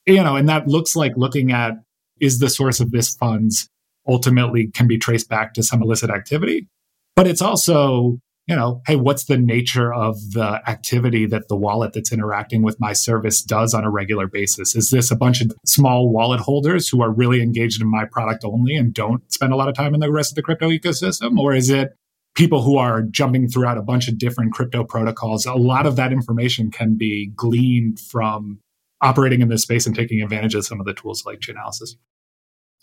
you 0.05 0.23
know 0.23 0.35
and 0.35 0.49
that 0.49 0.67
looks 0.67 0.95
like 0.95 1.13
looking 1.15 1.51
at 1.51 1.73
is 2.19 2.39
the 2.39 2.49
source 2.49 2.79
of 2.79 2.91
this 2.91 3.15
funds 3.15 3.69
ultimately 4.07 4.67
can 4.67 4.87
be 4.87 4.97
traced 4.97 5.29
back 5.29 5.53
to 5.53 5.63
some 5.63 5.81
illicit 5.81 6.09
activity? 6.09 6.67
But 7.15 7.27
it's 7.27 7.41
also 7.41 8.19
you 8.47 8.55
know 8.55 8.81
hey 8.87 8.95
what's 8.95 9.25
the 9.25 9.37
nature 9.37 9.93
of 9.93 10.15
the 10.31 10.61
activity 10.67 11.25
that 11.27 11.47
the 11.47 11.55
wallet 11.55 11.93
that's 11.93 12.11
interacting 12.11 12.61
with 12.61 12.79
my 12.79 12.93
service 12.93 13.41
does 13.41 13.73
on 13.73 13.83
a 13.83 13.89
regular 13.89 14.27
basis? 14.27 14.75
Is 14.75 14.89
this 14.89 15.11
a 15.11 15.15
bunch 15.15 15.41
of 15.41 15.51
small 15.65 16.09
wallet 16.09 16.41
holders 16.41 16.89
who 16.89 17.01
are 17.01 17.11
really 17.11 17.41
engaged 17.41 17.81
in 17.81 17.89
my 17.89 18.05
product 18.05 18.43
only 18.43 18.75
and 18.75 18.93
don't 18.93 19.31
spend 19.31 19.53
a 19.53 19.55
lot 19.55 19.69
of 19.69 19.75
time 19.75 19.93
in 19.93 19.99
the 19.99 20.11
rest 20.11 20.31
of 20.31 20.35
the 20.35 20.43
crypto 20.43 20.69
ecosystem? 20.69 21.37
Or 21.37 21.53
is 21.53 21.69
it 21.69 21.95
people 22.35 22.63
who 22.63 22.77
are 22.77 23.03
jumping 23.03 23.47
throughout 23.47 23.77
a 23.77 23.81
bunch 23.81 24.07
of 24.07 24.17
different 24.17 24.53
crypto 24.53 24.83
protocols. 24.83 25.45
A 25.45 25.53
lot 25.53 25.85
of 25.85 25.95
that 25.97 26.11
information 26.11 26.71
can 26.71 26.95
be 26.97 27.31
gleaned 27.35 27.99
from 27.99 28.59
operating 29.03 29.41
in 29.41 29.49
this 29.49 29.61
space 29.61 29.85
and 29.85 29.95
taking 29.95 30.21
advantage 30.21 30.55
of 30.55 30.65
some 30.65 30.79
of 30.79 30.85
the 30.85 30.93
tools 30.93 31.23
like 31.25 31.39
Chainalysis. 31.39 31.91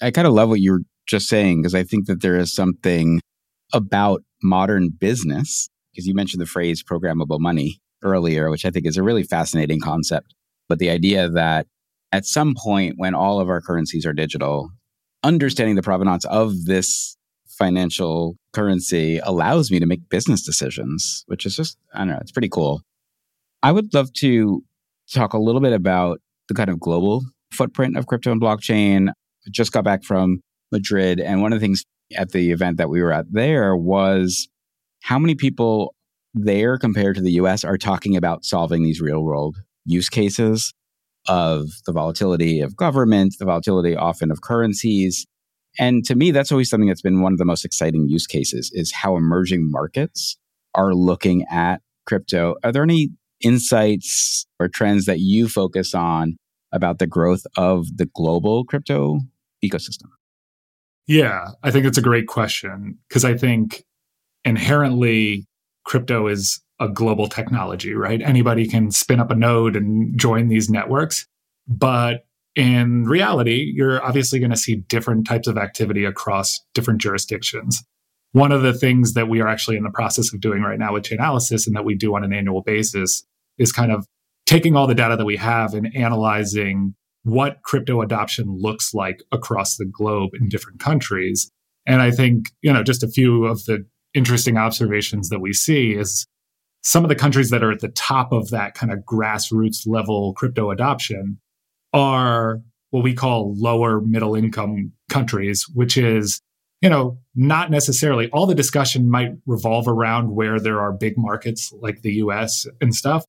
I 0.00 0.10
kind 0.10 0.26
of 0.26 0.32
love 0.32 0.48
what 0.48 0.60
you 0.60 0.72
were 0.72 0.82
just 1.06 1.28
saying 1.28 1.62
because 1.62 1.74
I 1.74 1.82
think 1.82 2.06
that 2.06 2.22
there 2.22 2.36
is 2.36 2.54
something 2.54 3.20
about 3.72 4.22
modern 4.42 4.90
business, 4.90 5.68
because 5.92 6.06
you 6.06 6.14
mentioned 6.14 6.40
the 6.40 6.46
phrase 6.46 6.82
programmable 6.82 7.40
money 7.40 7.80
earlier, 8.02 8.50
which 8.50 8.64
I 8.64 8.70
think 8.70 8.86
is 8.86 8.96
a 8.96 9.02
really 9.02 9.22
fascinating 9.22 9.80
concept. 9.80 10.34
But 10.68 10.78
the 10.78 10.90
idea 10.90 11.28
that 11.28 11.66
at 12.12 12.24
some 12.24 12.54
point 12.56 12.94
when 12.96 13.14
all 13.14 13.40
of 13.40 13.48
our 13.48 13.60
currencies 13.60 14.06
are 14.06 14.12
digital, 14.12 14.70
understanding 15.22 15.76
the 15.76 15.82
provenance 15.82 16.24
of 16.26 16.64
this 16.64 17.16
financial 17.46 18.36
currency 18.52 19.18
allows 19.18 19.70
me 19.70 19.78
to 19.78 19.86
make 19.86 20.08
business 20.08 20.42
decisions, 20.42 21.24
which 21.26 21.44
is 21.44 21.56
just, 21.56 21.76
I 21.94 21.98
don't 21.98 22.08
know, 22.08 22.18
it's 22.20 22.32
pretty 22.32 22.48
cool. 22.48 22.82
I 23.62 23.72
would 23.72 23.92
love 23.92 24.12
to 24.14 24.64
talk 25.12 25.32
a 25.32 25.38
little 25.38 25.60
bit 25.60 25.72
about 25.72 26.20
the 26.48 26.54
kind 26.54 26.70
of 26.70 26.80
global 26.80 27.22
footprint 27.52 27.96
of 27.96 28.06
crypto 28.06 28.32
and 28.32 28.40
blockchain. 28.40 29.08
I 29.08 29.50
just 29.50 29.72
got 29.72 29.84
back 29.84 30.04
from 30.04 30.40
Madrid, 30.72 31.20
and 31.20 31.42
one 31.42 31.52
of 31.52 31.60
the 31.60 31.64
things 31.64 31.84
at 32.16 32.30
the 32.30 32.50
event 32.50 32.76
that 32.78 32.90
we 32.90 33.02
were 33.02 33.12
at 33.12 33.26
there 33.30 33.76
was 33.76 34.48
how 35.02 35.18
many 35.18 35.34
people 35.34 35.94
there 36.34 36.78
compared 36.78 37.16
to 37.16 37.22
the 37.22 37.32
US 37.32 37.64
are 37.64 37.78
talking 37.78 38.16
about 38.16 38.44
solving 38.44 38.82
these 38.82 39.00
real 39.00 39.22
world 39.22 39.56
use 39.84 40.08
cases 40.08 40.72
of 41.28 41.66
the 41.86 41.92
volatility 41.92 42.60
of 42.60 42.76
government, 42.76 43.34
the 43.38 43.44
volatility 43.44 43.96
often 43.96 44.30
of 44.30 44.40
currencies, 44.40 45.26
and 45.78 46.04
to 46.06 46.14
me, 46.14 46.30
that's 46.30 46.50
always 46.50 46.68
something 46.68 46.88
that's 46.88 47.02
been 47.02 47.20
one 47.20 47.32
of 47.32 47.38
the 47.38 47.44
most 47.44 47.64
exciting 47.64 48.08
use 48.08 48.26
cases 48.26 48.70
is 48.74 48.92
how 48.92 49.16
emerging 49.16 49.70
markets 49.70 50.36
are 50.74 50.94
looking 50.94 51.44
at 51.50 51.80
crypto. 52.06 52.56
Are 52.64 52.72
there 52.72 52.82
any 52.82 53.10
insights 53.40 54.46
or 54.58 54.68
trends 54.68 55.06
that 55.06 55.20
you 55.20 55.48
focus 55.48 55.94
on 55.94 56.36
about 56.72 56.98
the 56.98 57.06
growth 57.06 57.46
of 57.56 57.96
the 57.96 58.06
global 58.06 58.64
crypto 58.64 59.20
ecosystem? 59.64 60.06
Yeah, 61.06 61.48
I 61.62 61.70
think 61.70 61.86
it's 61.86 61.98
a 61.98 62.02
great 62.02 62.28
question 62.28 62.98
because 63.08 63.24
I 63.24 63.36
think 63.36 63.84
inherently 64.44 65.46
crypto 65.84 66.28
is 66.28 66.60
a 66.78 66.88
global 66.88 67.28
technology, 67.28 67.94
right? 67.94 68.22
Anybody 68.22 68.66
can 68.66 68.90
spin 68.90 69.20
up 69.20 69.30
a 69.30 69.34
node 69.34 69.76
and 69.76 70.18
join 70.18 70.48
these 70.48 70.70
networks. 70.70 71.26
But 71.68 72.26
in 72.56 73.04
reality, 73.04 73.72
you're 73.74 74.02
obviously 74.04 74.38
going 74.38 74.50
to 74.50 74.56
see 74.56 74.76
different 74.76 75.26
types 75.26 75.46
of 75.46 75.58
activity 75.58 76.04
across 76.04 76.60
different 76.74 77.00
jurisdictions. 77.00 77.82
One 78.32 78.52
of 78.52 78.62
the 78.62 78.72
things 78.72 79.14
that 79.14 79.28
we 79.28 79.40
are 79.40 79.48
actually 79.48 79.76
in 79.76 79.82
the 79.82 79.90
process 79.90 80.32
of 80.32 80.40
doing 80.40 80.62
right 80.62 80.78
now 80.78 80.94
with 80.94 81.04
Chainalysis 81.04 81.66
and 81.66 81.76
that 81.76 81.84
we 81.84 81.94
do 81.94 82.14
on 82.14 82.24
an 82.24 82.32
annual 82.32 82.62
basis 82.62 83.24
is 83.60 83.70
kind 83.70 83.92
of 83.92 84.04
taking 84.46 84.74
all 84.74 84.88
the 84.88 84.94
data 84.94 85.16
that 85.16 85.24
we 85.24 85.36
have 85.36 85.74
and 85.74 85.94
analyzing 85.94 86.94
what 87.22 87.62
crypto 87.62 88.00
adoption 88.00 88.46
looks 88.48 88.92
like 88.92 89.22
across 89.30 89.76
the 89.76 89.84
globe 89.84 90.30
in 90.34 90.48
different 90.48 90.80
countries. 90.80 91.50
And 91.86 92.02
I 92.02 92.10
think, 92.10 92.46
you 92.62 92.72
know, 92.72 92.82
just 92.82 93.04
a 93.04 93.08
few 93.08 93.44
of 93.44 93.64
the 93.66 93.86
interesting 94.14 94.56
observations 94.56 95.28
that 95.28 95.40
we 95.40 95.52
see 95.52 95.92
is 95.92 96.26
some 96.82 97.04
of 97.04 97.08
the 97.08 97.14
countries 97.14 97.50
that 97.50 97.62
are 97.62 97.70
at 97.70 97.80
the 97.80 97.88
top 97.88 98.32
of 98.32 98.50
that 98.50 98.74
kind 98.74 98.92
of 98.92 99.00
grassroots 99.00 99.86
level 99.86 100.32
crypto 100.34 100.70
adoption 100.70 101.38
are 101.92 102.60
what 102.90 103.04
we 103.04 103.14
call 103.14 103.54
lower 103.56 104.00
middle 104.00 104.34
income 104.34 104.92
countries, 105.08 105.66
which 105.74 105.96
is, 105.96 106.40
you 106.80 106.88
know, 106.88 107.18
not 107.34 107.70
necessarily 107.70 108.28
all 108.30 108.46
the 108.46 108.54
discussion 108.54 109.10
might 109.10 109.32
revolve 109.46 109.86
around 109.86 110.34
where 110.34 110.58
there 110.58 110.80
are 110.80 110.92
big 110.92 111.14
markets 111.16 111.72
like 111.80 112.02
the 112.02 112.14
US 112.14 112.66
and 112.80 112.94
stuff. 112.94 113.24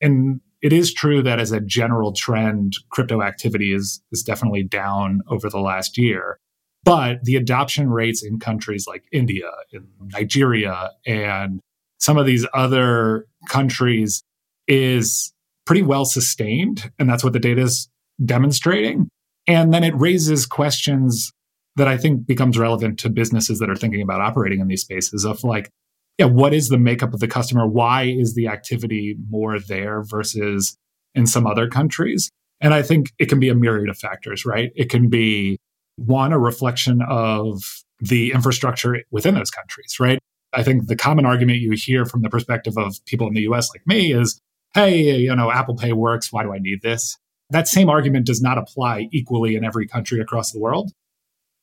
And 0.00 0.40
it 0.62 0.72
is 0.72 0.92
true 0.92 1.22
that 1.22 1.40
as 1.40 1.52
a 1.52 1.60
general 1.60 2.12
trend, 2.12 2.74
crypto 2.90 3.22
activity 3.22 3.72
is, 3.72 4.02
is 4.12 4.22
definitely 4.22 4.62
down 4.62 5.22
over 5.28 5.48
the 5.48 5.60
last 5.60 5.96
year. 5.96 6.38
But 6.84 7.24
the 7.24 7.36
adoption 7.36 7.90
rates 7.90 8.22
in 8.24 8.38
countries 8.38 8.86
like 8.86 9.04
India 9.12 9.50
and 9.72 9.86
Nigeria 10.12 10.90
and 11.06 11.60
some 11.98 12.16
of 12.16 12.26
these 12.26 12.46
other 12.54 13.26
countries 13.48 14.22
is 14.66 15.32
pretty 15.66 15.82
well 15.82 16.04
sustained. 16.04 16.90
And 16.98 17.08
that's 17.08 17.22
what 17.22 17.32
the 17.32 17.38
data 17.38 17.62
is 17.62 17.88
demonstrating. 18.24 19.08
And 19.46 19.72
then 19.72 19.84
it 19.84 19.94
raises 19.96 20.46
questions 20.46 21.32
that 21.76 21.88
I 21.88 21.96
think 21.96 22.26
becomes 22.26 22.58
relevant 22.58 22.98
to 23.00 23.10
businesses 23.10 23.58
that 23.58 23.70
are 23.70 23.76
thinking 23.76 24.02
about 24.02 24.20
operating 24.20 24.60
in 24.60 24.68
these 24.68 24.82
spaces 24.82 25.24
of 25.24 25.44
like, 25.44 25.70
yeah, 26.20 26.26
what 26.26 26.54
is 26.54 26.68
the 26.68 26.78
makeup 26.78 27.12
of 27.12 27.20
the 27.20 27.28
customer? 27.28 27.66
Why 27.66 28.04
is 28.04 28.34
the 28.34 28.46
activity 28.48 29.16
more 29.28 29.58
there 29.58 30.02
versus 30.02 30.76
in 31.14 31.26
some 31.26 31.46
other 31.46 31.68
countries? 31.68 32.30
And 32.60 32.74
I 32.74 32.82
think 32.82 33.12
it 33.18 33.28
can 33.28 33.40
be 33.40 33.48
a 33.48 33.54
myriad 33.54 33.88
of 33.88 33.98
factors, 33.98 34.44
right? 34.44 34.70
It 34.76 34.90
can 34.90 35.08
be 35.08 35.58
one, 35.96 36.32
a 36.32 36.38
reflection 36.38 37.00
of 37.08 37.62
the 38.00 38.32
infrastructure 38.32 38.98
within 39.10 39.34
those 39.34 39.50
countries, 39.50 39.96
right? 39.98 40.18
I 40.52 40.62
think 40.62 40.86
the 40.86 40.96
common 40.96 41.26
argument 41.26 41.58
you 41.58 41.72
hear 41.72 42.04
from 42.04 42.22
the 42.22 42.30
perspective 42.30 42.76
of 42.76 43.04
people 43.06 43.26
in 43.26 43.34
the 43.34 43.42
US 43.42 43.70
like 43.74 43.86
me 43.86 44.12
is, 44.12 44.40
hey, 44.74 45.16
you 45.18 45.34
know, 45.34 45.50
Apple 45.50 45.76
Pay 45.76 45.92
works. 45.92 46.32
Why 46.32 46.42
do 46.42 46.52
I 46.52 46.58
need 46.58 46.82
this? 46.82 47.18
that 47.50 47.68
same 47.68 47.90
argument 47.90 48.26
does 48.26 48.40
not 48.40 48.58
apply 48.58 49.08
equally 49.12 49.56
in 49.56 49.64
every 49.64 49.86
country 49.86 50.20
across 50.20 50.52
the 50.52 50.58
world. 50.58 50.92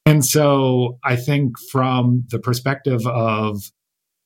And 0.06 0.24
so 0.24 1.00
I 1.04 1.16
think 1.16 1.58
from 1.72 2.26
the 2.30 2.40
perspective 2.40 3.06
of 3.08 3.72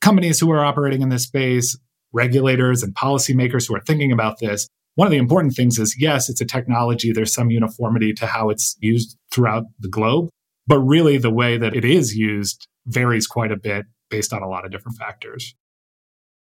companies 0.01 0.39
who 0.39 0.51
are 0.51 0.63
operating 0.63 1.01
in 1.01 1.09
this 1.09 1.23
space, 1.23 1.77
regulators 2.11 2.83
and 2.83 2.93
policymakers 2.93 3.67
who 3.67 3.75
are 3.75 3.81
thinking 3.81 4.11
about 4.11 4.39
this, 4.39 4.67
one 4.95 5.07
of 5.07 5.11
the 5.11 5.17
important 5.17 5.55
things 5.55 5.79
is 5.79 5.95
yes, 5.97 6.29
it's 6.29 6.41
a 6.41 6.45
technology. 6.45 7.11
There's 7.11 7.33
some 7.33 7.49
uniformity 7.49 8.13
to 8.13 8.27
how 8.27 8.49
it's 8.49 8.75
used 8.81 9.17
throughout 9.31 9.63
the 9.79 9.87
globe. 9.87 10.29
But 10.67 10.79
really, 10.79 11.17
the 11.17 11.31
way 11.31 11.57
that 11.57 11.75
it 11.75 11.85
is 11.85 12.15
used 12.15 12.67
varies 12.85 13.27
quite 13.27 13.51
a 13.51 13.57
bit 13.57 13.85
based 14.09 14.33
on 14.33 14.43
a 14.43 14.49
lot 14.49 14.65
of 14.65 14.71
different 14.71 14.97
factors. 14.97 15.55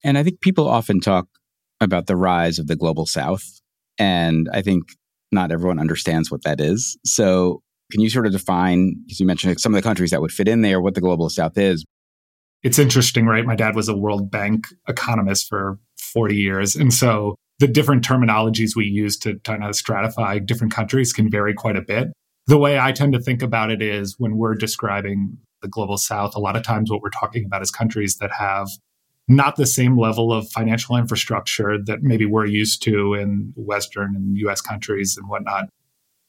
And 0.03 0.17
I 0.17 0.23
think 0.23 0.41
people 0.41 0.67
often 0.67 0.99
talk 0.99 1.27
about 1.79 2.07
the 2.07 2.15
rise 2.15 2.59
of 2.59 2.67
the 2.67 2.75
global 2.75 3.05
south. 3.05 3.59
And 3.97 4.49
I 4.53 4.61
think 4.61 4.83
not 5.31 5.51
everyone 5.51 5.79
understands 5.79 6.31
what 6.31 6.43
that 6.43 6.59
is. 6.59 6.97
So, 7.05 7.61
can 7.91 8.01
you 8.01 8.09
sort 8.09 8.27
of 8.27 8.31
define, 8.31 8.95
because 9.05 9.19
you 9.19 9.25
mentioned 9.25 9.59
some 9.59 9.73
of 9.73 9.81
the 9.81 9.87
countries 9.87 10.11
that 10.11 10.21
would 10.21 10.31
fit 10.31 10.47
in 10.47 10.61
there, 10.61 10.79
what 10.81 10.95
the 10.95 11.01
global 11.01 11.29
south 11.29 11.57
is? 11.57 11.85
It's 12.63 12.79
interesting, 12.79 13.25
right? 13.25 13.45
My 13.45 13.55
dad 13.55 13.75
was 13.75 13.87
a 13.87 13.95
World 13.95 14.29
Bank 14.29 14.67
economist 14.87 15.47
for 15.47 15.79
40 16.13 16.35
years. 16.35 16.75
And 16.75 16.93
so 16.93 17.35
the 17.59 17.67
different 17.67 18.03
terminologies 18.03 18.75
we 18.75 18.85
use 18.85 19.17
to 19.19 19.39
kind 19.39 19.63
of 19.63 19.71
stratify 19.71 20.45
different 20.45 20.73
countries 20.73 21.13
can 21.13 21.29
vary 21.29 21.53
quite 21.53 21.77
a 21.77 21.81
bit. 21.81 22.09
The 22.47 22.57
way 22.57 22.79
I 22.79 22.91
tend 22.91 23.13
to 23.13 23.19
think 23.19 23.41
about 23.41 23.71
it 23.71 23.81
is 23.81 24.15
when 24.17 24.37
we're 24.37 24.55
describing 24.55 25.37
the 25.61 25.67
global 25.67 25.97
south, 25.97 26.35
a 26.35 26.39
lot 26.39 26.55
of 26.55 26.63
times 26.63 26.89
what 26.89 27.01
we're 27.01 27.09
talking 27.09 27.45
about 27.45 27.61
is 27.61 27.71
countries 27.71 28.17
that 28.17 28.31
have 28.31 28.67
not 29.27 29.55
the 29.55 29.67
same 29.67 29.97
level 29.97 30.33
of 30.33 30.49
financial 30.49 30.95
infrastructure 30.95 31.77
that 31.85 32.01
maybe 32.01 32.25
we're 32.25 32.47
used 32.47 32.81
to 32.83 33.13
in 33.13 33.53
Western 33.55 34.15
and 34.15 34.35
US 34.37 34.61
countries 34.61 35.15
and 35.17 35.29
whatnot. 35.29 35.69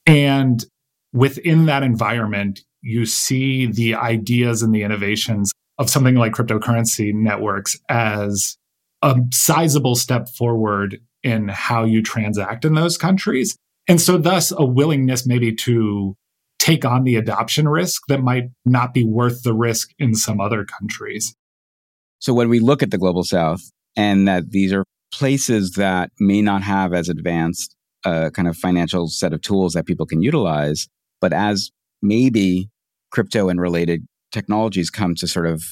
And 0.04 0.64
within 1.12 1.66
that 1.66 1.82
environment, 1.82 2.60
you 2.82 3.06
see 3.06 3.66
the 3.66 3.94
ideas 3.94 4.62
and 4.62 4.74
the 4.74 4.82
innovations 4.82 5.52
of 5.80 5.88
something 5.88 6.14
like 6.14 6.32
cryptocurrency 6.32 7.12
networks 7.12 7.76
as 7.88 8.58
a 9.02 9.16
sizable 9.32 9.96
step 9.96 10.28
forward 10.28 11.00
in 11.22 11.48
how 11.48 11.84
you 11.84 12.02
transact 12.02 12.66
in 12.66 12.74
those 12.74 12.98
countries. 12.98 13.56
And 13.88 13.98
so, 13.98 14.18
thus, 14.18 14.52
a 14.52 14.64
willingness 14.64 15.26
maybe 15.26 15.54
to 15.56 16.14
take 16.58 16.84
on 16.84 17.04
the 17.04 17.16
adoption 17.16 17.66
risk 17.66 18.02
that 18.08 18.22
might 18.22 18.50
not 18.66 18.92
be 18.92 19.04
worth 19.04 19.42
the 19.42 19.54
risk 19.54 19.90
in 19.98 20.14
some 20.14 20.38
other 20.38 20.66
countries. 20.66 21.34
So, 22.18 22.34
when 22.34 22.50
we 22.50 22.60
look 22.60 22.82
at 22.82 22.90
the 22.90 22.98
global 22.98 23.24
south 23.24 23.62
and 23.96 24.28
that 24.28 24.50
these 24.50 24.74
are 24.74 24.84
places 25.12 25.72
that 25.72 26.10
may 26.20 26.42
not 26.42 26.62
have 26.62 26.92
as 26.92 27.08
advanced 27.08 27.74
a 28.04 28.30
kind 28.30 28.48
of 28.48 28.56
financial 28.56 29.08
set 29.08 29.32
of 29.32 29.40
tools 29.40 29.72
that 29.72 29.86
people 29.86 30.04
can 30.04 30.20
utilize, 30.20 30.88
but 31.22 31.32
as 31.32 31.70
maybe 32.02 32.68
crypto 33.10 33.48
and 33.48 33.60
related 33.60 34.06
technologies 34.30 34.90
come 34.90 35.14
to 35.16 35.26
sort 35.26 35.46
of 35.46 35.62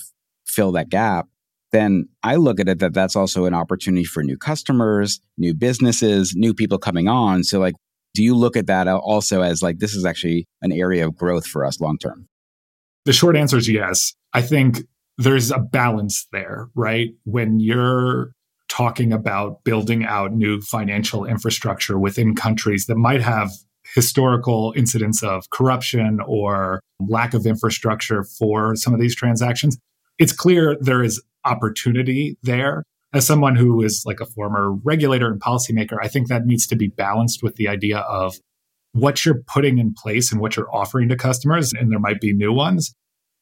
fill 0.47 0.73
that 0.73 0.89
gap, 0.89 1.27
then 1.73 2.09
I 2.23 2.37
look 2.37 2.61
at 2.61 2.69
it 2.69 2.79
that 2.79 2.95
that's 2.95 3.17
also 3.17 3.45
an 3.45 3.55
opportunity 3.55 4.05
for 4.05 4.23
new 4.23 4.37
customers, 4.37 5.21
new 5.37 5.55
businesses, 5.55 6.35
new 6.35 6.55
people 6.55 6.79
coming 6.79 7.09
on. 7.09 7.45
So, 7.45 7.59
like, 7.59 7.75
do 8.15 8.23
you 8.23 8.35
look 8.35 8.57
at 8.57 8.67
that 8.67 8.89
also 8.89 9.43
as 9.43 9.63
like 9.63 9.79
this 9.79 9.95
is 9.95 10.05
actually 10.05 10.47
an 10.63 10.73
area 10.73 11.07
of 11.07 11.15
growth 11.15 11.47
for 11.47 11.65
us 11.65 11.81
long 11.81 11.99
term? 11.99 12.27
The 13.05 13.13
short 13.13 13.37
answer 13.37 13.59
is 13.59 13.69
yes. 13.69 14.15
I 14.33 14.43
think 14.43 14.81
there's 15.19 15.51
a 15.51 15.59
balance 15.59 16.27
there, 16.33 16.69
right? 16.75 17.11
When 17.25 17.61
you're 17.61 18.33
talking 18.69 19.13
about 19.13 19.65
building 19.65 20.05
out 20.05 20.33
new 20.33 20.61
financial 20.61 21.25
infrastructure 21.25 21.99
within 21.99 22.35
countries 22.35 22.87
that 22.87 22.97
might 22.97 23.23
have 23.23 23.51
historical 23.95 24.73
incidents 24.77 25.23
of 25.23 25.49
corruption 25.51 26.19
or 26.27 26.81
lack 27.01 27.35
of 27.35 27.47
infrastructure 27.47 28.25
for 28.39 28.77
some 28.77 28.95
of 28.95 29.01
these 29.01 29.15
transactions, 29.15 29.79
it's 30.19 30.33
clear 30.33 30.77
there 30.81 31.03
is 31.03 31.23
opportunity 31.45 32.37
there. 32.43 32.85
As 33.15 33.27
someone 33.27 33.57
who 33.57 33.83
is 33.83 34.03
like 34.05 34.21
a 34.21 34.27
former 34.27 34.73
regulator 34.85 35.31
and 35.31 35.41
policymaker, 35.41 35.97
I 36.03 36.09
think 36.09 36.29
that 36.29 36.45
needs 36.45 36.67
to 36.67 36.77
be 36.77 36.89
balanced 36.89 37.43
with 37.43 37.57
the 37.57 37.67
idea 37.67 38.01
of 38.01 38.37
what 38.93 39.25
you're 39.25 39.43
putting 39.47 39.79
in 39.79 39.95
place 39.95 40.31
and 40.31 40.41
what 40.41 40.57
you're 40.57 40.75
offering 40.75 41.09
to 41.09 41.17
customers, 41.17 41.73
and 41.73 41.91
there 41.91 41.99
might 41.99 42.21
be 42.21 42.35
new 42.35 42.53
ones, 42.53 42.95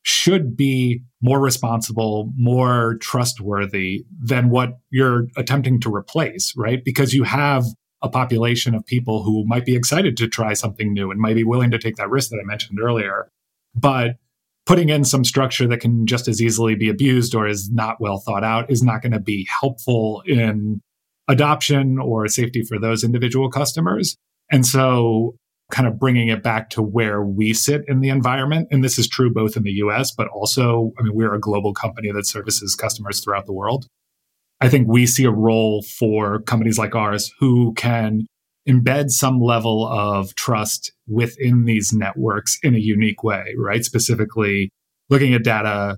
should 0.03 0.57
be 0.57 1.03
more 1.21 1.41
responsible, 1.41 2.31
more 2.37 2.97
trustworthy 3.01 4.05
than 4.23 4.51
what 4.51 4.75
you're 4.91 5.27
attempting 5.37 5.81
to 5.81 5.93
replace, 5.93 6.53
right? 6.57 6.85
Because 6.85 7.13
you 7.13 7.25
have 7.25 7.65
a 8.07 8.11
population 8.11 8.75
of 8.75 8.87
people 8.87 9.23
who 9.23 9.45
might 9.47 9.65
be 9.65 9.77
excited 9.77 10.17
to 10.17 10.29
try 10.29 10.55
something 10.55 10.93
new 10.93 11.11
and 11.11 11.21
might 11.21 11.35
be 11.35 11.45
willing 11.45 11.71
to 11.71 11.79
take 11.79 11.97
that 11.97 12.11
risk 12.11 12.31
that 12.31 12.41
I 12.43 12.47
mentioned 12.47 12.81
earlier. 12.81 13.29
But 13.75 14.17
putting 14.65 14.89
in 14.89 15.05
some 15.05 15.25
structure 15.25 15.67
that 15.69 15.81
can 15.81 16.07
just 16.07 16.29
as 16.29 16.43
easily 16.43 16.75
be 16.75 16.89
abused 16.89 17.35
or 17.35 17.47
is 17.47 17.71
not 17.71 18.01
well 18.01 18.19
thought 18.19 18.45
out 18.45 18.71
is 18.71 18.83
not 18.83 19.03
going 19.03 19.13
to 19.13 19.21
be 19.21 19.47
helpful 19.49 20.23
in 20.27 20.81
adoption 21.29 21.99
or 21.99 22.27
safety 22.29 22.63
for 22.63 22.79
those 22.79 23.05
individual 23.05 23.51
customers. 23.51 24.17
And 24.51 24.65
so, 24.65 25.37
kind 25.73 25.89
of 25.89 25.99
bringing 25.99 26.29
it 26.29 26.45
back 26.45 26.71
to 26.71 26.81
where 26.81 27.23
we 27.23 27.53
sit 27.53 27.83
in 27.89 28.01
the 28.01 28.09
environment. 28.09 28.69
And 28.71 28.85
this 28.85 29.01
is 29.01 29.09
true 29.09 29.33
both 29.33 29.57
in 29.57 29.65
the 29.65 29.73
US, 29.73 30.13
but 30.13 30.29
also, 30.29 30.93
I 30.99 31.03
mean, 31.03 31.13
we're 31.13 31.35
a 31.35 31.41
global 31.41 31.75
company 31.75 32.13
that 32.13 32.27
services 32.27 32.77
customers 32.77 33.21
throughout 33.21 33.47
the 33.47 33.53
world. 33.53 33.89
I 34.61 34.69
think 34.69 34.89
we 34.89 35.07
see 35.07 35.25
a 35.25 35.31
role 35.31 35.83
for 35.83 36.41
companies 36.41 36.79
like 36.79 36.95
ours 36.95 37.31
who 37.39 37.75
can 37.75 38.27
embed 38.69 39.11
some 39.11 39.41
level 39.41 39.87
of 39.87 40.35
trust 40.35 40.93
within 41.07 41.65
these 41.65 41.93
networks 41.93 42.59
in 42.63 42.75
a 42.75 42.79
unique 42.79 43.23
way, 43.23 43.55
right? 43.59 43.85
Specifically, 43.85 44.71
looking 45.09 45.35
at 45.35 45.45
data, 45.45 45.97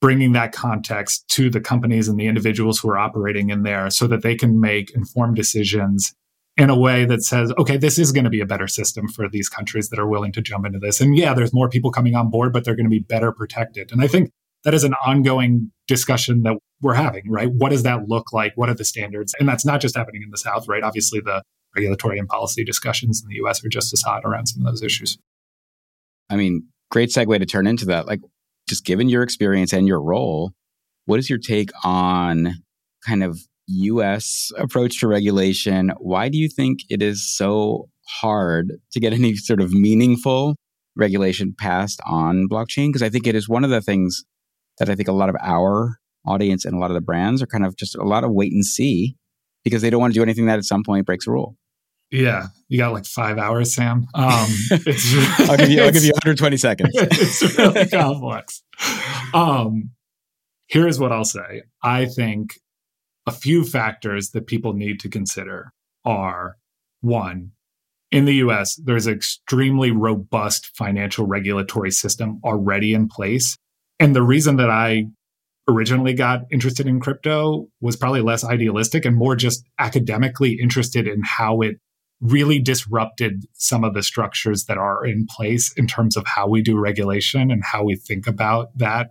bringing 0.00 0.32
that 0.32 0.52
context 0.52 1.26
to 1.28 1.50
the 1.50 1.60
companies 1.60 2.08
and 2.08 2.18
the 2.18 2.26
individuals 2.26 2.78
who 2.78 2.90
are 2.90 2.98
operating 2.98 3.50
in 3.50 3.62
there 3.62 3.90
so 3.90 4.06
that 4.06 4.22
they 4.22 4.34
can 4.34 4.60
make 4.60 4.90
informed 4.90 5.36
decisions 5.36 6.12
in 6.56 6.68
a 6.68 6.78
way 6.78 7.04
that 7.06 7.22
says, 7.22 7.52
okay, 7.58 7.76
this 7.76 7.98
is 7.98 8.12
going 8.12 8.24
to 8.24 8.30
be 8.30 8.40
a 8.40 8.46
better 8.46 8.66
system 8.66 9.08
for 9.08 9.28
these 9.28 9.48
countries 9.48 9.88
that 9.88 9.98
are 9.98 10.08
willing 10.08 10.32
to 10.32 10.42
jump 10.42 10.66
into 10.66 10.78
this. 10.78 11.00
And 11.00 11.16
yeah, 11.16 11.32
there's 11.32 11.54
more 11.54 11.70
people 11.70 11.90
coming 11.90 12.14
on 12.14 12.28
board, 12.28 12.52
but 12.52 12.64
they're 12.64 12.76
going 12.76 12.84
to 12.84 12.90
be 12.90 12.98
better 12.98 13.32
protected. 13.32 13.92
And 13.92 14.02
I 14.02 14.08
think 14.08 14.30
that 14.64 14.74
is 14.74 14.84
an 14.84 14.94
ongoing 15.06 15.72
discussion 15.88 16.42
that 16.42 16.56
we're 16.80 16.94
having, 16.94 17.30
right? 17.30 17.48
What 17.50 17.70
does 17.70 17.82
that 17.82 18.08
look 18.08 18.32
like? 18.32 18.52
What 18.56 18.68
are 18.68 18.74
the 18.74 18.84
standards? 18.84 19.34
And 19.38 19.48
that's 19.48 19.64
not 19.64 19.80
just 19.80 19.96
happening 19.96 20.22
in 20.22 20.30
the 20.30 20.38
South, 20.38 20.68
right? 20.68 20.82
Obviously, 20.82 21.20
the 21.20 21.42
regulatory 21.74 22.18
and 22.18 22.28
policy 22.28 22.64
discussions 22.64 23.22
in 23.22 23.28
the 23.28 23.36
US 23.44 23.64
are 23.64 23.68
just 23.68 23.92
as 23.92 24.02
hot 24.02 24.22
around 24.24 24.46
some 24.46 24.64
of 24.64 24.72
those 24.72 24.82
issues. 24.82 25.18
I 26.28 26.36
mean, 26.36 26.68
great 26.90 27.10
segue 27.10 27.38
to 27.38 27.46
turn 27.46 27.66
into 27.66 27.86
that. 27.86 28.06
Like, 28.06 28.20
just 28.68 28.84
given 28.84 29.08
your 29.08 29.22
experience 29.22 29.72
and 29.72 29.88
your 29.88 30.00
role, 30.00 30.52
what 31.06 31.18
is 31.18 31.28
your 31.28 31.38
take 31.38 31.70
on 31.84 32.54
kind 33.06 33.22
of 33.22 33.40
US 33.66 34.50
approach 34.56 35.00
to 35.00 35.08
regulation? 35.08 35.92
Why 35.98 36.28
do 36.28 36.38
you 36.38 36.48
think 36.48 36.80
it 36.88 37.02
is 37.02 37.36
so 37.36 37.88
hard 38.20 38.72
to 38.92 39.00
get 39.00 39.12
any 39.12 39.36
sort 39.36 39.60
of 39.60 39.72
meaningful 39.72 40.56
regulation 40.96 41.54
passed 41.58 42.00
on 42.06 42.48
blockchain? 42.48 42.88
Because 42.88 43.02
I 43.02 43.08
think 43.08 43.26
it 43.26 43.34
is 43.34 43.48
one 43.48 43.64
of 43.64 43.70
the 43.70 43.80
things 43.80 44.24
that 44.80 44.90
I 44.90 44.96
think 44.96 45.08
a 45.08 45.12
lot 45.12 45.28
of 45.28 45.36
our 45.40 45.98
audience 46.26 46.64
and 46.64 46.74
a 46.74 46.78
lot 46.78 46.90
of 46.90 46.94
the 46.94 47.00
brands 47.00 47.40
are 47.40 47.46
kind 47.46 47.64
of 47.64 47.76
just 47.76 47.94
a 47.94 48.02
lot 48.02 48.24
of 48.24 48.32
wait 48.32 48.52
and 48.52 48.64
see 48.64 49.16
because 49.64 49.82
they 49.82 49.90
don't 49.90 50.00
want 50.00 50.12
to 50.12 50.18
do 50.18 50.22
anything 50.22 50.46
that 50.46 50.58
at 50.58 50.64
some 50.64 50.82
point 50.82 51.06
breaks 51.06 51.26
a 51.26 51.30
rule. 51.30 51.56
Yeah, 52.10 52.48
you 52.68 52.78
got 52.78 52.92
like 52.92 53.06
five 53.06 53.38
hours, 53.38 53.72
Sam. 53.72 54.08
Um, 54.14 54.48
I'll 54.72 55.56
give 55.56 55.70
you. 55.70 55.82
I'll 55.82 55.92
give 55.92 56.02
you 56.02 56.10
120 56.24 56.56
seconds. 56.56 56.90
it's 56.92 57.56
really 57.56 57.86
complex. 57.88 58.62
Um, 59.32 59.92
here's 60.66 60.98
what 60.98 61.12
I'll 61.12 61.24
say. 61.24 61.62
I 61.84 62.06
think 62.06 62.58
a 63.26 63.32
few 63.32 63.64
factors 63.64 64.30
that 64.30 64.48
people 64.48 64.72
need 64.72 64.98
to 65.00 65.08
consider 65.08 65.72
are 66.04 66.56
one, 67.00 67.52
in 68.10 68.24
the 68.24 68.34
US, 68.36 68.74
there's 68.74 69.06
an 69.06 69.14
extremely 69.14 69.90
robust 69.90 70.66
financial 70.76 71.26
regulatory 71.26 71.90
system 71.90 72.40
already 72.44 72.92
in 72.92 73.08
place. 73.08 73.56
And 74.00 74.16
the 74.16 74.22
reason 74.22 74.56
that 74.56 74.70
I 74.70 75.04
originally 75.68 76.14
got 76.14 76.40
interested 76.50 76.86
in 76.86 76.98
crypto 76.98 77.68
was 77.80 77.94
probably 77.94 78.22
less 78.22 78.42
idealistic 78.42 79.04
and 79.04 79.14
more 79.14 79.36
just 79.36 79.62
academically 79.78 80.58
interested 80.60 81.06
in 81.06 81.22
how 81.22 81.60
it 81.60 81.76
really 82.20 82.58
disrupted 82.58 83.44
some 83.54 83.84
of 83.84 83.94
the 83.94 84.02
structures 84.02 84.64
that 84.64 84.78
are 84.78 85.06
in 85.06 85.26
place 85.30 85.72
in 85.74 85.86
terms 85.86 86.16
of 86.16 86.26
how 86.26 86.48
we 86.48 86.60
do 86.60 86.78
regulation 86.78 87.50
and 87.50 87.62
how 87.64 87.84
we 87.84 87.94
think 87.94 88.26
about 88.26 88.76
that. 88.76 89.10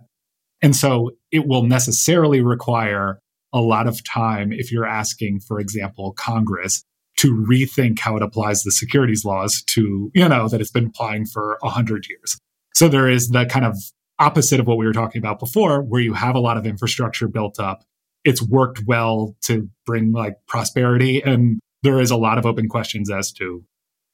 And 0.60 0.76
so 0.76 1.12
it 1.32 1.46
will 1.46 1.62
necessarily 1.62 2.40
require 2.40 3.18
a 3.52 3.60
lot 3.60 3.88
of 3.88 4.04
time 4.04 4.52
if 4.52 4.70
you're 4.70 4.86
asking, 4.86 5.40
for 5.40 5.58
example, 5.58 6.12
Congress 6.12 6.84
to 7.16 7.34
rethink 7.34 7.98
how 7.98 8.16
it 8.16 8.22
applies 8.22 8.62
the 8.62 8.70
securities 8.70 9.24
laws 9.24 9.62
to, 9.66 10.10
you 10.14 10.28
know, 10.28 10.48
that 10.48 10.60
it's 10.60 10.70
been 10.70 10.86
applying 10.86 11.26
for 11.26 11.58
100 11.60 12.06
years. 12.08 12.38
So 12.74 12.88
there 12.88 13.08
is 13.08 13.28
the 13.28 13.46
kind 13.46 13.64
of 13.64 13.76
opposite 14.20 14.60
of 14.60 14.66
what 14.66 14.76
we 14.76 14.86
were 14.86 14.92
talking 14.92 15.18
about 15.18 15.40
before, 15.40 15.82
where 15.82 16.00
you 16.00 16.12
have 16.12 16.36
a 16.36 16.40
lot 16.40 16.56
of 16.56 16.66
infrastructure 16.66 17.26
built 17.26 17.58
up. 17.58 17.82
It's 18.24 18.42
worked 18.42 18.82
well 18.86 19.34
to 19.44 19.68
bring 19.86 20.12
like 20.12 20.34
prosperity. 20.46 21.22
And 21.22 21.58
there 21.82 21.98
is 21.98 22.10
a 22.10 22.16
lot 22.16 22.36
of 22.36 22.44
open 22.44 22.68
questions 22.68 23.10
as 23.10 23.32
to 23.32 23.64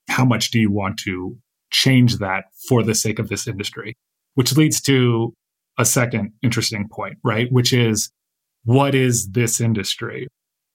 how 0.08 0.24
much 0.24 0.52
do 0.52 0.60
you 0.60 0.70
want 0.70 0.98
to 1.00 1.36
change 1.72 2.18
that 2.18 2.44
for 2.68 2.84
the 2.84 2.94
sake 2.94 3.18
of 3.18 3.28
this 3.28 3.48
industry? 3.48 3.94
Which 4.34 4.56
leads 4.56 4.80
to 4.82 5.34
a 5.76 5.84
second 5.84 6.32
interesting 6.40 6.88
point, 6.88 7.18
right? 7.24 7.50
Which 7.50 7.72
is 7.72 8.08
what 8.64 8.94
is 8.94 9.28
this 9.30 9.60
industry? 9.60 10.28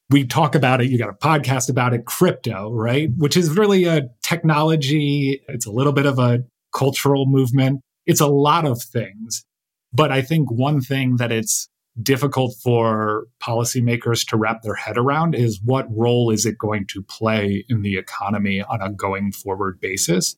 We 0.09 0.25
talk 0.25 0.55
about 0.55 0.81
it, 0.81 0.89
you 0.89 0.97
got 0.97 1.09
a 1.09 1.13
podcast 1.13 1.69
about 1.69 1.93
it, 1.93 2.05
crypto, 2.05 2.69
right? 2.73 3.09
Which 3.15 3.37
is 3.37 3.55
really 3.55 3.85
a 3.85 4.09
technology, 4.23 5.41
it's 5.47 5.65
a 5.65 5.71
little 5.71 5.93
bit 5.93 6.05
of 6.05 6.19
a 6.19 6.43
cultural 6.75 7.25
movement 7.25 7.79
it's 8.05 8.21
a 8.21 8.27
lot 8.27 8.65
of 8.65 8.81
things. 8.81 9.45
But 9.93 10.11
I 10.11 10.21
think 10.21 10.49
one 10.49 10.81
thing 10.81 11.17
that 11.17 11.31
it's 11.31 11.69
difficult 12.01 12.55
for 12.63 13.25
policymakers 13.43 14.25
to 14.29 14.37
wrap 14.37 14.61
their 14.61 14.75
head 14.75 14.97
around 14.97 15.35
is 15.35 15.59
what 15.63 15.85
role 15.89 16.31
is 16.31 16.45
it 16.45 16.57
going 16.57 16.85
to 16.87 17.03
play 17.03 17.65
in 17.67 17.81
the 17.81 17.97
economy 17.97 18.61
on 18.61 18.81
a 18.81 18.91
going 18.91 19.31
forward 19.31 19.79
basis? 19.81 20.35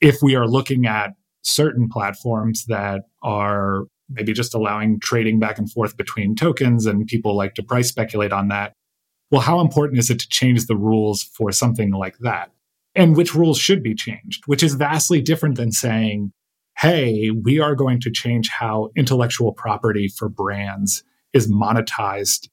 If 0.00 0.18
we 0.22 0.36
are 0.36 0.46
looking 0.46 0.86
at 0.86 1.14
certain 1.42 1.88
platforms 1.88 2.66
that 2.66 3.02
are 3.22 3.84
maybe 4.08 4.32
just 4.32 4.54
allowing 4.54 5.00
trading 5.00 5.40
back 5.40 5.58
and 5.58 5.70
forth 5.70 5.96
between 5.96 6.36
tokens 6.36 6.86
and 6.86 7.06
people 7.06 7.36
like 7.36 7.54
to 7.54 7.62
price 7.62 7.88
speculate 7.88 8.32
on 8.32 8.48
that, 8.48 8.72
well, 9.30 9.40
how 9.40 9.60
important 9.60 9.98
is 9.98 10.10
it 10.10 10.20
to 10.20 10.28
change 10.28 10.66
the 10.66 10.76
rules 10.76 11.24
for 11.24 11.50
something 11.50 11.90
like 11.90 12.18
that? 12.18 12.52
And 12.94 13.16
which 13.16 13.34
rules 13.34 13.58
should 13.58 13.82
be 13.82 13.94
changed, 13.94 14.44
which 14.46 14.62
is 14.62 14.74
vastly 14.74 15.20
different 15.20 15.56
than 15.56 15.72
saying, 15.72 16.32
hey, 16.78 17.30
we 17.30 17.58
are 17.60 17.74
going 17.74 18.00
to 18.00 18.10
change 18.10 18.48
how 18.48 18.90
intellectual 18.96 19.52
property 19.52 20.08
for 20.08 20.28
brands 20.28 21.02
is 21.32 21.50
monetized, 21.50 22.48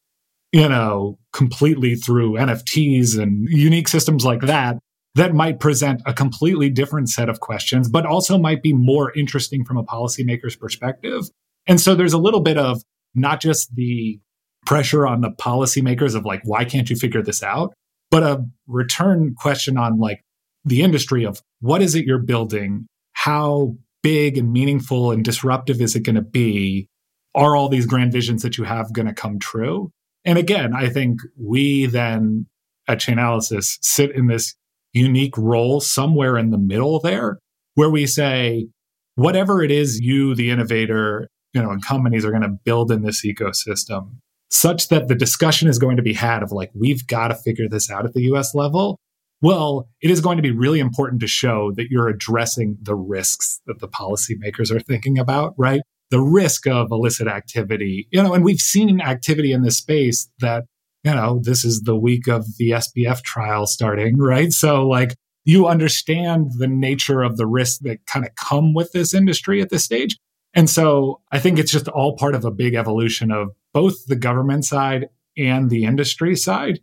you 0.51 0.67
know, 0.67 1.19
completely 1.33 1.95
through 1.95 2.33
NFTs 2.33 3.19
and 3.19 3.47
unique 3.49 3.87
systems 3.87 4.23
like 4.23 4.41
that, 4.41 4.77
that 5.15 5.33
might 5.33 5.59
present 5.59 6.01
a 6.05 6.13
completely 6.13 6.69
different 6.69 7.09
set 7.09 7.29
of 7.29 7.39
questions, 7.39 7.89
but 7.89 8.05
also 8.05 8.37
might 8.37 8.63
be 8.63 8.73
more 8.73 9.11
interesting 9.15 9.63
from 9.63 9.77
a 9.77 9.83
policymaker's 9.83 10.55
perspective. 10.55 11.25
And 11.67 11.79
so 11.79 11.93
there's 11.93 12.13
a 12.13 12.17
little 12.17 12.39
bit 12.39 12.57
of 12.57 12.81
not 13.13 13.41
just 13.41 13.75
the 13.75 14.19
pressure 14.65 15.05
on 15.05 15.21
the 15.21 15.29
policymakers 15.31 16.15
of 16.15 16.25
like, 16.25 16.41
why 16.45 16.65
can't 16.65 16.89
you 16.89 16.95
figure 16.95 17.21
this 17.21 17.43
out? 17.43 17.73
But 18.09 18.23
a 18.23 18.45
return 18.67 19.35
question 19.37 19.77
on 19.77 19.99
like 19.99 20.21
the 20.65 20.81
industry 20.81 21.25
of 21.25 21.41
what 21.59 21.81
is 21.81 21.93
it 21.95 22.05
you're 22.05 22.19
building? 22.19 22.87
How 23.13 23.75
big 24.03 24.37
and 24.37 24.51
meaningful 24.51 25.11
and 25.11 25.25
disruptive 25.25 25.81
is 25.81 25.95
it 25.95 26.01
going 26.01 26.15
to 26.15 26.21
be? 26.21 26.87
Are 27.33 27.55
all 27.55 27.69
these 27.69 27.87
grand 27.87 28.11
visions 28.11 28.43
that 28.43 28.57
you 28.59 28.63
have 28.65 28.93
going 28.93 29.07
to 29.07 29.13
come 29.13 29.39
true? 29.39 29.91
And 30.23 30.37
again, 30.37 30.73
I 30.75 30.89
think 30.89 31.19
we 31.39 31.87
then 31.87 32.45
at 32.87 32.99
Chainalysis 32.99 33.77
sit 33.81 34.11
in 34.11 34.27
this 34.27 34.53
unique 34.93 35.37
role 35.37 35.81
somewhere 35.81 36.37
in 36.37 36.51
the 36.51 36.57
middle 36.57 36.99
there 36.99 37.39
where 37.75 37.89
we 37.89 38.05
say, 38.05 38.67
whatever 39.15 39.63
it 39.63 39.71
is 39.71 39.99
you, 39.99 40.35
the 40.35 40.51
innovator, 40.51 41.27
you 41.53 41.61
know, 41.61 41.71
and 41.71 41.83
companies 41.83 42.23
are 42.23 42.31
going 42.31 42.43
to 42.43 42.57
build 42.63 42.91
in 42.91 43.01
this 43.01 43.25
ecosystem, 43.25 44.17
such 44.49 44.89
that 44.89 45.07
the 45.07 45.15
discussion 45.15 45.67
is 45.67 45.79
going 45.79 45.97
to 45.97 46.03
be 46.03 46.13
had 46.13 46.43
of 46.43 46.51
like, 46.51 46.71
we've 46.75 47.07
got 47.07 47.29
to 47.29 47.35
figure 47.35 47.67
this 47.67 47.89
out 47.89 48.05
at 48.05 48.13
the 48.13 48.21
US 48.33 48.53
level. 48.53 48.99
Well, 49.43 49.89
it 50.01 50.09
is 50.09 50.21
going 50.21 50.37
to 50.37 50.41
be 50.41 50.51
really 50.51 50.79
important 50.79 51.19
to 51.19 51.27
show 51.27 51.73
that 51.75 51.87
you're 51.89 52.07
addressing 52.07 52.77
the 52.81 52.95
risks 52.95 53.59
that 53.67 53.79
the 53.79 53.89
policymakers 53.89 54.71
are 54.71 54.79
thinking 54.79 55.19
about, 55.19 55.53
right? 55.57 55.81
The 56.11 56.21
risk 56.21 56.65
of 56.65 56.87
illicit 56.91 57.27
activity, 57.27 58.07
you 58.09 58.23
know, 58.23 58.33
and 58.33 58.45
we've 58.45 58.61
seen 58.61 59.01
activity 59.01 59.51
in 59.51 59.61
this 59.61 59.75
space 59.75 60.31
that, 60.39 60.63
you 61.03 61.13
know, 61.13 61.41
this 61.43 61.65
is 61.65 61.81
the 61.81 61.95
week 61.95 62.29
of 62.29 62.45
the 62.57 62.69
SBF 62.69 63.21
trial 63.21 63.67
starting, 63.67 64.17
right? 64.17 64.53
So, 64.53 64.87
like, 64.87 65.13
you 65.43 65.67
understand 65.67 66.51
the 66.57 66.67
nature 66.67 67.21
of 67.21 67.35
the 67.35 67.45
risks 67.45 67.79
that 67.79 68.05
kind 68.05 68.25
of 68.25 68.33
come 68.35 68.73
with 68.73 68.93
this 68.93 69.13
industry 69.13 69.61
at 69.61 69.69
this 69.69 69.83
stage. 69.83 70.17
And 70.53 70.69
so 70.69 71.19
I 71.33 71.39
think 71.39 71.59
it's 71.59 71.71
just 71.71 71.89
all 71.89 72.15
part 72.15 72.33
of 72.33 72.45
a 72.45 72.51
big 72.51 72.75
evolution 72.75 73.29
of 73.29 73.49
both 73.73 74.05
the 74.05 74.15
government 74.15 74.63
side 74.63 75.09
and 75.37 75.69
the 75.69 75.83
industry 75.83 76.37
side. 76.37 76.79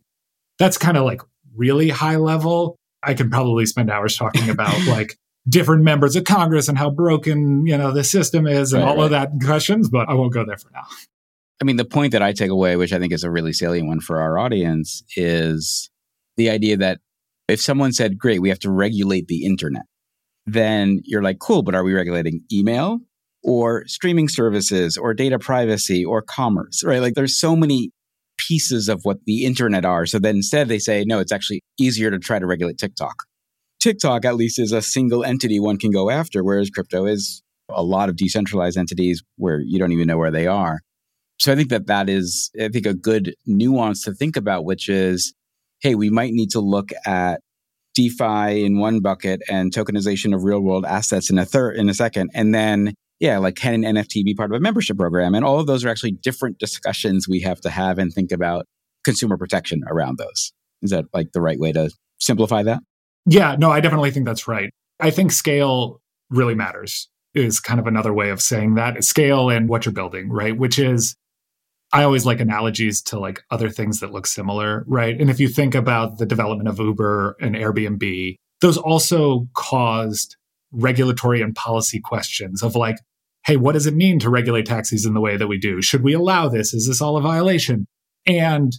That's 0.59 0.77
kind 0.77 0.99
of 0.99 1.05
like 1.05 1.23
really 1.55 1.89
high 1.89 2.17
level. 2.17 2.77
I 3.03 3.15
can 3.15 3.31
probably 3.31 3.67
spend 3.67 3.91
hours 3.91 4.17
talking 4.17 4.51
about 4.51 4.75
like 4.87 5.17
different 5.49 5.83
members 5.83 6.17
of 6.17 6.25
Congress 6.25 6.69
and 6.69 6.77
how 6.77 6.91
broken, 6.91 7.67
you 7.67 7.77
know, 7.77 7.93
the 7.93 8.05
system 8.05 8.47
is 8.47 8.73
and 8.73 8.83
right, 8.83 8.91
all 8.91 8.97
right. 8.97 9.05
of 9.05 9.11
that 9.11 9.31
questions, 9.45 9.89
but 9.89 10.09
I 10.09 10.15
won't 10.15 10.33
go 10.33 10.45
there 10.45 10.59
for 10.59 10.71
now. 10.73 10.85
I 11.61 11.65
mean, 11.65 11.77
the 11.77 11.85
point 11.85 12.13
that 12.13 12.23
I 12.23 12.33
take 12.33 12.51
away, 12.51 12.77
which 12.77 12.93
I 12.93 12.99
think 12.99 13.13
is 13.13 13.25
a 13.25 13.31
really 13.31 13.53
salient 13.53 13.87
one 13.87 14.01
for 14.01 14.21
our 14.21 14.39
audience, 14.39 15.03
is 15.17 15.91
the 16.37 16.51
idea 16.51 16.77
that 16.79 17.01
if 17.49 17.61
someone 17.61 17.93
said, 17.93 18.19
great, 18.19 18.41
we 18.41 18.49
have 18.49 18.61
to 18.61 18.71
regulate 18.71 19.27
the 19.27 19.45
internet, 19.45 19.83
then 20.47 21.01
you're 21.05 21.23
like, 21.23 21.39
cool, 21.39 21.63
but 21.63 21.75
are 21.75 21.85
we 21.85 21.93
regulating 21.93 22.43
email 22.53 23.01
or 23.43 23.87
streaming 23.87 24.29
services 24.29 24.97
or 24.97 25.13
data 25.15 25.39
privacy 25.39 26.05
or 26.05 26.23
commerce, 26.23 26.83
right? 26.85 27.01
Like 27.01 27.15
there's 27.15 27.37
so 27.37 27.55
many 27.57 27.91
pieces 28.51 28.89
of 28.89 29.01
what 29.05 29.19
the 29.27 29.45
internet 29.45 29.85
are. 29.85 30.07
So 30.07 30.19
then 30.19 30.35
instead 30.37 30.67
they 30.67 30.81
say, 30.81 31.05
no, 31.07 31.21
it's 31.21 31.31
actually 31.31 31.63
easier 31.79 32.11
to 32.11 32.19
try 32.19 32.41
to 32.41 32.47
regulate 32.47 32.79
TikTok. 32.79 33.15
TikTok 33.79 34.25
at 34.25 34.35
least 34.35 34.59
is 34.59 34.73
a 34.73 34.83
single 34.83 35.25
entity 35.25 35.61
one 35.61 35.79
can 35.79 35.93
go 35.93 36.11
after, 36.11 36.43
whereas 36.43 36.69
crypto 36.69 37.07
is 37.07 37.43
a 37.71 37.85
lot 37.85 38.09
of 38.09 38.17
decentralized 38.17 38.77
entities 38.77 39.23
where 39.37 39.61
you 39.61 39.79
don't 39.79 39.93
even 39.93 40.09
know 40.09 40.19
where 40.19 40.33
they 40.33 40.49
are. 40.49 40.81
So 41.39 41.53
I 41.53 41.55
think 41.55 41.71
that 41.71 41.87
that 41.87 42.09
is, 42.09 42.51
I 42.61 42.69
think, 42.69 42.87
a 42.87 42.93
good 42.93 43.35
nuance 43.47 44.03
to 44.03 44.13
think 44.13 44.37
about, 44.37 44.65
which 44.65 44.89
is, 44.89 45.33
hey, 45.81 45.95
we 45.95 46.11
might 46.11 46.33
need 46.33 46.51
to 46.51 46.61
look 46.61 46.91
at 47.07 47.41
DeFi 47.95 48.65
in 48.65 48.81
one 48.81 49.01
bucket 49.01 49.43
and 49.49 49.73
tokenization 49.73 50.35
of 50.35 50.43
real 50.43 50.61
world 50.61 50.85
assets 50.85 51.31
in 51.31 51.39
a 51.39 51.47
third, 51.47 51.77
in 51.77 51.89
a 51.89 51.95
second, 51.95 52.31
and 52.35 52.53
then 52.53 52.95
yeah, 53.21 53.39
like 53.39 53.55
can 53.55 53.85
an 53.85 53.95
NFT 53.95 54.25
be 54.25 54.35
part 54.35 54.51
of 54.51 54.57
a 54.57 54.61
membership 54.61 54.97
program? 54.97 55.35
And 55.35 55.45
all 55.45 55.61
of 55.61 55.67
those 55.67 55.85
are 55.85 55.89
actually 55.89 56.13
different 56.13 56.59
discussions 56.59 57.29
we 57.29 57.41
have 57.41 57.61
to 57.61 57.71
have 57.71 57.99
and 57.99 58.13
think 58.13 58.33
about 58.33 58.67
consumer 59.05 59.37
protection 59.37 59.83
around 59.87 60.19
those. 60.19 60.53
Is 60.83 60.91
that 60.91 61.05
like 61.13 61.33
the 61.33 61.41
right 61.41 61.59
way 61.59 61.73
to 61.73 61.91
simplify 62.19 62.63
that? 62.63 62.81
Yeah, 63.27 63.57
no, 63.59 63.71
I 63.71 63.81
definitely 63.81 64.11
think 64.11 64.27
that's 64.27 64.49
right. 64.49 64.71
I 64.99 65.11
think 65.11 65.33
scale 65.33 66.01
really 66.31 66.55
matters, 66.55 67.09
is 67.35 67.61
kind 67.61 67.79
of 67.79 67.87
another 67.87 68.13
way 68.13 68.31
of 68.31 68.41
saying 68.41 68.75
that. 68.75 69.05
Scale 69.05 69.51
and 69.51 69.69
what 69.69 69.85
you're 69.85 69.93
building, 69.93 70.31
right? 70.31 70.57
Which 70.57 70.79
is, 70.79 71.15
I 71.93 72.05
always 72.05 72.25
like 72.25 72.41
analogies 72.41 73.03
to 73.03 73.19
like 73.19 73.43
other 73.51 73.69
things 73.69 74.01
that 74.01 74.13
look 74.13 74.27
similar, 74.27 74.85
right? 74.87 75.21
And 75.21 75.29
if 75.29 75.39
you 75.39 75.49
think 75.49 75.75
about 75.75 76.19
the 76.19 76.27
development 76.27 76.69
of 76.69 76.79
Uber 76.79 77.37
and 77.41 77.55
Airbnb, 77.55 78.37
those 78.61 78.79
also 78.79 79.49
caused 79.55 80.37
regulatory 80.73 81.43
and 81.43 81.55
policy 81.55 82.01
questions 82.01 82.63
of 82.63 82.75
like, 82.75 82.97
hey, 83.47 83.57
what 83.57 83.73
does 83.73 83.87
it 83.87 83.95
mean 83.95 84.19
to 84.21 84.31
regulate 84.31 84.67
taxis 84.67 85.07
in 85.07 85.15
the 85.15 85.21
way 85.21 85.37
that 85.37 85.47
we 85.47 85.59
do? 85.59 85.81
Should 85.81 86.03
we 86.03 86.13
allow 86.13 86.49
this? 86.49 86.75
Is 86.75 86.87
this 86.87 87.01
all 87.01 87.17
a 87.17 87.23
violation? 87.23 87.87
And 88.27 88.73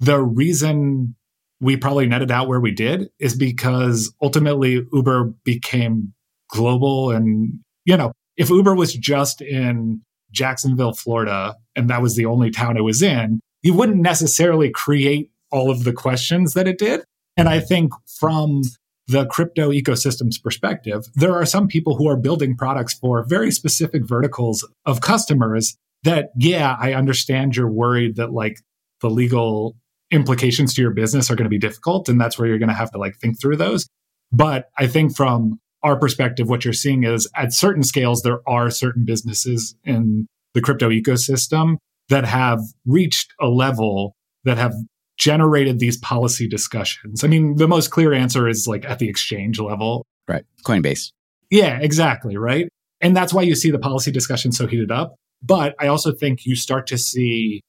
the 0.00 0.20
reason 0.20 1.14
we 1.60 1.76
probably 1.76 2.06
netted 2.06 2.30
out 2.30 2.48
where 2.48 2.60
we 2.60 2.70
did 2.70 3.08
is 3.18 3.34
because 3.34 4.12
ultimately 4.20 4.86
Uber 4.92 5.32
became 5.44 6.12
global. 6.50 7.10
And, 7.10 7.60
you 7.84 7.96
know, 7.96 8.12
if 8.36 8.50
Uber 8.50 8.74
was 8.74 8.94
just 8.94 9.40
in 9.40 10.02
Jacksonville, 10.32 10.92
Florida, 10.92 11.56
and 11.74 11.88
that 11.88 12.02
was 12.02 12.16
the 12.16 12.26
only 12.26 12.50
town 12.50 12.76
it 12.76 12.82
was 12.82 13.02
in, 13.02 13.40
you 13.62 13.74
wouldn't 13.74 14.02
necessarily 14.02 14.70
create 14.70 15.30
all 15.50 15.70
of 15.70 15.84
the 15.84 15.92
questions 15.92 16.52
that 16.54 16.68
it 16.68 16.78
did. 16.78 17.02
And 17.36 17.48
I 17.48 17.60
think 17.60 17.92
from 18.18 18.62
the 19.08 19.26
crypto 19.26 19.70
ecosystem's 19.70 20.38
perspective, 20.38 21.06
there 21.14 21.34
are 21.34 21.46
some 21.46 21.68
people 21.68 21.96
who 21.96 22.08
are 22.08 22.16
building 22.16 22.56
products 22.56 22.94
for 22.94 23.24
very 23.24 23.50
specific 23.50 24.04
verticals 24.04 24.66
of 24.84 25.00
customers 25.00 25.76
that, 26.02 26.30
yeah, 26.36 26.76
I 26.78 26.92
understand 26.92 27.56
you're 27.56 27.70
worried 27.70 28.16
that 28.16 28.32
like 28.32 28.60
the 29.00 29.10
legal 29.10 29.76
implications 30.10 30.74
to 30.74 30.82
your 30.82 30.92
business 30.92 31.30
are 31.30 31.36
going 31.36 31.44
to 31.44 31.50
be 31.50 31.58
difficult. 31.58 32.08
And 32.08 32.20
that's 32.20 32.38
where 32.38 32.48
you're 32.48 32.58
going 32.58 32.68
to 32.68 32.74
have 32.74 32.90
to 32.92 32.98
like 32.98 33.16
think 33.16 33.40
through 33.40 33.56
those. 33.56 33.86
But 34.32 34.70
I 34.78 34.86
think 34.86 35.16
from 35.16 35.60
our 35.82 35.96
perspective, 35.96 36.48
what 36.48 36.64
you're 36.64 36.74
seeing 36.74 37.04
is 37.04 37.28
at 37.36 37.52
certain 37.52 37.82
scales, 37.82 38.22
there 38.22 38.40
are 38.48 38.70
certain 38.70 39.04
businesses 39.04 39.76
in 39.84 40.26
the 40.54 40.60
crypto 40.60 40.90
ecosystem 40.90 41.76
that 42.08 42.24
have 42.24 42.60
reached 42.84 43.32
a 43.40 43.46
level 43.46 44.14
that 44.44 44.58
have 44.58 44.74
generated 45.16 45.78
these 45.78 45.96
policy 45.96 46.48
discussions? 46.48 47.24
I 47.24 47.28
mean, 47.28 47.56
the 47.56 47.68
most 47.68 47.90
clear 47.90 48.12
answer 48.12 48.48
is 48.48 48.66
like 48.66 48.84
at 48.84 48.98
the 48.98 49.08
exchange 49.08 49.58
level. 49.60 50.04
Right. 50.28 50.44
Coinbase. 50.64 51.12
Yeah, 51.50 51.78
exactly. 51.80 52.36
Right. 52.36 52.68
And 53.00 53.16
that's 53.16 53.32
why 53.32 53.42
you 53.42 53.54
see 53.54 53.70
the 53.70 53.78
policy 53.78 54.10
discussion 54.10 54.52
so 54.52 54.66
heated 54.66 54.90
up. 54.90 55.14
But 55.42 55.74
I 55.78 55.86
also 55.86 56.12
think 56.12 56.46
you 56.46 56.56
start 56.56 56.86
to 56.88 56.98
see 56.98 57.60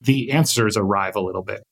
the 0.00 0.30
answers 0.30 0.76
arrive 0.76 1.16
a 1.16 1.20
little 1.20 1.42
bit. 1.42 1.62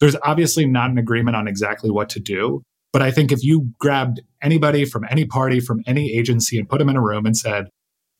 There's 0.00 0.16
obviously 0.22 0.66
not 0.66 0.90
an 0.90 0.98
agreement 0.98 1.36
on 1.36 1.48
exactly 1.48 1.90
what 1.90 2.08
to 2.10 2.20
do. 2.20 2.62
But 2.92 3.02
I 3.02 3.10
think 3.10 3.32
if 3.32 3.42
you 3.42 3.72
grabbed 3.78 4.20
anybody 4.42 4.84
from 4.84 5.04
any 5.10 5.26
party, 5.26 5.60
from 5.60 5.82
any 5.86 6.12
agency, 6.16 6.58
and 6.58 6.68
put 6.68 6.78
them 6.78 6.88
in 6.88 6.96
a 6.96 7.02
room 7.02 7.26
and 7.26 7.36
said, 7.36 7.68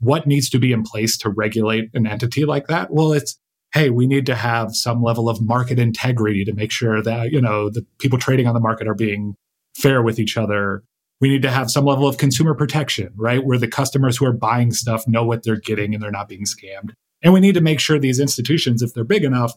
what 0.00 0.26
needs 0.26 0.50
to 0.50 0.59
be 0.59 0.72
in 0.72 0.83
place 0.83 1.16
to 1.18 1.31
regulate 1.31 1.90
an 1.94 2.07
entity 2.07 2.44
like 2.44 2.66
that? 2.66 2.92
Well, 2.92 3.12
it's 3.12 3.38
hey, 3.74 3.90
we 3.90 4.07
need 4.07 4.26
to 4.26 4.35
have 4.35 4.74
some 4.74 5.02
level 5.02 5.28
of 5.28 5.42
market 5.42 5.78
integrity 5.78 6.44
to 6.44 6.54
make 6.54 6.72
sure 6.72 7.02
that, 7.02 7.33
you 7.33 7.40
know, 7.40 7.68
the 7.68 7.85
people 7.98 8.18
trading 8.18 8.46
on 8.46 8.54
the 8.54 8.61
market 8.61 8.88
are 8.88 8.94
being 8.94 9.35
fair 9.76 10.02
with 10.02 10.18
each 10.18 10.37
other. 10.37 10.83
We 11.20 11.28
need 11.28 11.42
to 11.42 11.50
have 11.50 11.70
some 11.70 11.85
level 11.85 12.09
of 12.09 12.16
consumer 12.16 12.54
protection, 12.54 13.11
right? 13.16 13.44
Where 13.44 13.59
the 13.59 13.68
customers 13.68 14.16
who 14.16 14.24
are 14.24 14.33
buying 14.33 14.72
stuff 14.72 15.07
know 15.07 15.24
what 15.24 15.42
they're 15.42 15.61
getting 15.61 15.92
and 15.92 16.02
they're 16.02 16.11
not 16.11 16.28
being 16.28 16.44
scammed. 16.44 16.92
And 17.22 17.33
we 17.35 17.40
need 17.40 17.54
to 17.54 17.61
make 17.61 17.81
sure 17.81 17.98
these 17.98 18.20
institutions, 18.20 18.83
if 18.83 18.94
they're 18.94 19.04
big 19.04 19.24
enough, 19.24 19.52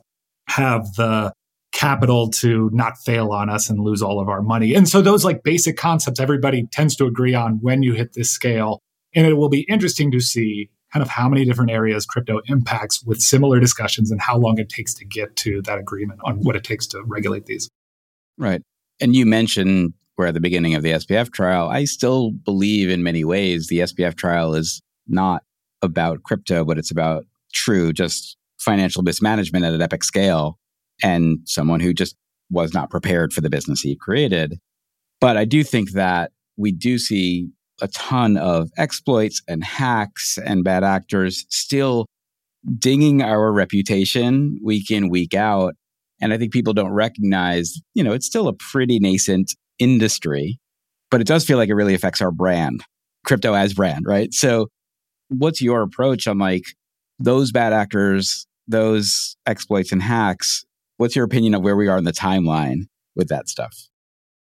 have 0.48 0.86
the 0.96 1.32
capital 1.72 2.30
to 2.30 2.70
not 2.74 2.98
fail 2.98 3.32
on 3.32 3.50
us 3.50 3.70
and 3.70 3.80
lose 3.80 4.02
all 4.02 4.20
of 4.20 4.28
our 4.28 4.42
money. 4.42 4.74
And 4.74 4.90
so 4.90 5.02
those 5.02 5.24
like 5.24 5.44
basic 5.44 5.78
concepts 5.78 6.20
everybody 6.20 6.68
tends 6.72 6.96
to 6.98 7.06
agree 7.06 7.34
on 7.34 7.60
when 7.62 7.82
you 7.82 7.94
hit 7.94 8.14
this 8.14 8.30
scale. 8.30 8.82
And 9.16 9.26
it 9.26 9.36
will 9.36 9.50
be 9.50 9.62
interesting 9.70 10.12
to 10.12 10.20
see 10.20 10.70
kind 10.92 11.02
of 11.02 11.10
how 11.10 11.30
many 11.30 11.46
different 11.46 11.72
areas 11.72 12.06
crypto 12.06 12.42
impacts 12.48 13.04
with 13.04 13.22
similar 13.22 13.60
discussions 13.60 14.12
and 14.12 14.22
how 14.22 14.38
long 14.38 14.60
it 14.60 14.70
takes 14.70 14.94
to 14.96 15.06
get 15.06 15.36
to 15.38 15.62
that 15.64 15.78
agreement 15.78 16.20
on 16.24 16.40
what 16.42 16.56
it 16.56 16.64
takes 16.64 16.86
to 16.88 17.02
regulate 17.06 17.46
these. 17.46 17.70
Right. 18.38 18.62
And 19.00 19.16
you 19.16 19.26
mentioned 19.26 19.94
we're 20.18 20.28
at 20.28 20.34
the 20.34 20.40
beginning 20.40 20.76
of 20.76 20.84
the 20.84 20.92
SBF 20.92 21.32
trial. 21.32 21.70
I 21.70 21.86
still 21.86 22.32
believe 22.32 22.90
in 22.90 23.04
many 23.04 23.24
ways 23.24 23.68
the 23.68 23.80
SBF 23.80 24.16
trial 24.16 24.54
is 24.54 24.82
not 25.08 25.44
about 25.82 26.24
crypto, 26.24 26.64
but 26.64 26.78
it's 26.78 26.92
about 26.92 27.26
true, 27.54 27.92
just 27.94 28.38
financial 28.60 29.02
mismanagement 29.02 29.66
at 29.66 29.74
an 29.74 29.82
epic 29.82 30.04
scale 30.04 30.60
and 31.02 31.40
someone 31.46 31.80
who 31.80 31.94
just 31.94 32.16
was 32.52 32.74
not 32.74 32.90
prepared 32.90 33.34
for 33.34 33.42
the 33.42 33.50
business 33.50 33.82
he 33.82 33.96
created. 33.96 34.60
But 35.20 35.38
I 35.38 35.46
do 35.46 35.64
think 35.64 35.92
that 35.92 36.32
we 36.58 36.72
do 36.72 36.98
see 37.00 37.50
a 37.82 37.88
ton 37.90 38.38
of 38.38 38.70
exploits 38.78 39.42
and 39.48 39.64
hacks 39.64 40.38
and 40.38 40.64
bad 40.64 40.84
actors 40.84 41.46
still 41.50 42.06
dinging 42.78 43.22
our 43.22 43.52
reputation 43.52 44.60
week 44.64 44.92
in, 44.92 45.10
week 45.10 45.34
out. 45.34 45.76
And 46.22 46.32
I 46.32 46.38
think 46.38 46.54
people 46.54 46.74
don't 46.74 46.92
recognize, 46.92 47.82
you 47.94 48.04
know, 48.04 48.14
it's 48.14 48.28
still 48.28 48.48
a 48.48 48.54
pretty 48.54 49.00
nascent 49.00 49.56
industry, 49.80 50.60
but 51.10 51.22
it 51.22 51.28
does 51.28 51.46
feel 51.46 51.58
like 51.58 51.70
it 51.70 51.74
really 51.74 51.96
affects 51.96 52.22
our 52.22 52.32
brand, 52.32 52.84
crypto 53.26 53.54
as 53.54 53.74
brand, 53.74 54.06
right? 54.06 54.32
So, 54.34 54.68
what's 55.30 55.62
your 55.62 55.82
approach 55.82 56.28
on 56.28 56.38
like 56.38 56.64
those 57.18 57.52
bad 57.52 57.74
actors 57.74 58.46
those 58.72 59.36
exploits 59.46 59.92
and 59.92 60.02
hacks, 60.02 60.66
what's 60.98 61.16
your 61.16 61.26
opinion 61.26 61.54
of 61.54 61.62
where 61.62 61.76
we 61.76 61.88
are 61.88 61.98
in 61.98 62.06
the 62.06 62.12
timeline 62.12 62.86
with 63.16 63.28
that 63.28 63.50
stuff? 63.50 63.76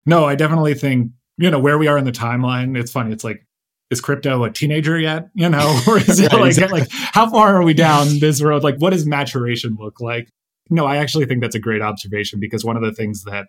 No, 0.06 0.24
I 0.24 0.34
definitely 0.34 0.74
think, 0.74 1.10
you 1.40 1.50
know, 1.50 1.58
where 1.58 1.78
we 1.78 1.88
are 1.88 1.96
in 1.96 2.04
the 2.04 2.12
timeline, 2.12 2.78
it's 2.78 2.92
funny. 2.92 3.12
It's 3.12 3.24
like, 3.24 3.46
is 3.90 4.00
crypto 4.00 4.44
a 4.44 4.50
teenager 4.50 4.98
yet? 4.98 5.30
You 5.34 5.48
know, 5.48 5.80
or 5.88 5.96
is 5.98 6.20
it 6.20 6.32
like, 6.32 6.56
like 6.70 6.88
how 6.90 7.30
far 7.30 7.56
are 7.56 7.64
we 7.64 7.72
down 7.72 8.18
this 8.20 8.42
road? 8.42 8.62
Like, 8.62 8.76
what 8.76 8.90
does 8.90 9.06
maturation 9.06 9.76
look 9.80 10.00
like? 10.00 10.28
No, 10.68 10.84
I 10.84 10.98
actually 10.98 11.24
think 11.24 11.40
that's 11.40 11.54
a 11.56 11.60
great 11.60 11.80
observation 11.80 12.40
because 12.40 12.62
one 12.64 12.76
of 12.76 12.82
the 12.82 12.92
things 12.92 13.24
that, 13.24 13.46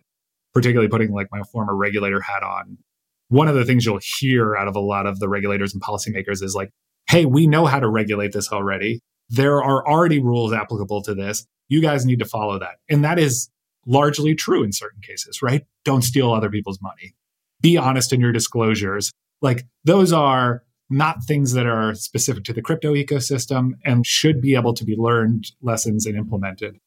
particularly 0.54 0.90
putting 0.90 1.12
like 1.12 1.28
my 1.32 1.42
former 1.52 1.76
regulator 1.76 2.22
hat 2.22 2.44
on, 2.44 2.78
one 3.28 3.50
of 3.50 3.56
the 3.56 3.66
things 3.66 3.86
you'll 3.86 4.00
hear 4.20 4.56
out 4.56 4.70
of 4.70 4.76
a 4.76 4.80
lot 4.80 5.06
of 5.06 5.20
the 5.20 5.28
regulators 5.28 5.74
and 5.74 5.84
policymakers 5.84 6.42
is 6.42 6.56
like, 6.56 6.72
hey, 7.10 7.26
we 7.26 7.46
know 7.46 7.66
how 7.66 7.80
to 7.80 7.90
regulate 7.90 8.32
this 8.32 8.52
already. 8.52 9.02
There 9.30 9.62
are 9.62 9.86
already 9.86 10.22
rules 10.22 10.54
applicable 10.54 11.04
to 11.04 11.14
this. 11.14 11.46
You 11.68 11.82
guys 11.82 12.06
need 12.06 12.20
to 12.20 12.26
follow 12.26 12.58
that. 12.60 12.76
And 12.90 13.04
that 13.04 13.20
is 13.20 13.50
largely 13.86 14.34
true 14.34 14.64
in 14.64 14.72
certain 14.72 15.02
cases, 15.02 15.42
right? 15.42 15.64
Don't 15.84 16.04
steal 16.04 16.34
other 16.34 16.50
people's 16.50 16.80
money. 16.82 17.16
Be 17.62 17.78
honest 17.78 18.12
in 18.12 18.20
your 18.20 18.32
disclosures. 18.32 19.12
Like 19.42 19.66
those 19.84 20.12
are 20.12 20.64
not 20.90 21.24
things 21.24 21.54
that 21.54 21.66
are 21.66 21.96
specific 21.96 22.44
to 22.44 22.54
the 22.54 22.62
crypto 22.62 22.94
ecosystem 22.94 23.72
and 23.86 24.06
should 24.06 24.42
be 24.42 24.56
able 24.56 24.74
to 24.74 24.84
be 24.84 24.96
learned 24.98 25.46
lessons 25.62 26.06
and 26.06 26.18
implemented. 26.18 26.78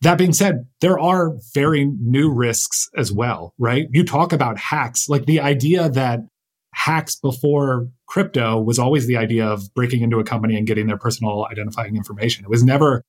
That 0.00 0.16
being 0.16 0.32
said, 0.32 0.66
there 0.80 0.98
are 0.98 1.34
very 1.52 1.84
new 1.84 2.32
risks 2.32 2.88
as 2.96 3.12
well, 3.12 3.52
right? 3.58 3.86
You 3.90 4.02
talk 4.02 4.32
about 4.32 4.58
hacks, 4.58 5.10
like 5.10 5.26
the 5.26 5.40
idea 5.40 5.90
that 5.90 6.20
hacks 6.72 7.16
before 7.16 7.88
crypto 8.06 8.58
was 8.58 8.78
always 8.78 9.06
the 9.06 9.18
idea 9.18 9.46
of 9.46 9.72
breaking 9.74 10.00
into 10.00 10.18
a 10.18 10.24
company 10.24 10.56
and 10.56 10.66
getting 10.66 10.86
their 10.86 10.96
personal 10.96 11.46
identifying 11.50 11.96
information. 11.96 12.44
It 12.44 12.50
was 12.50 12.64
never 12.64 13.02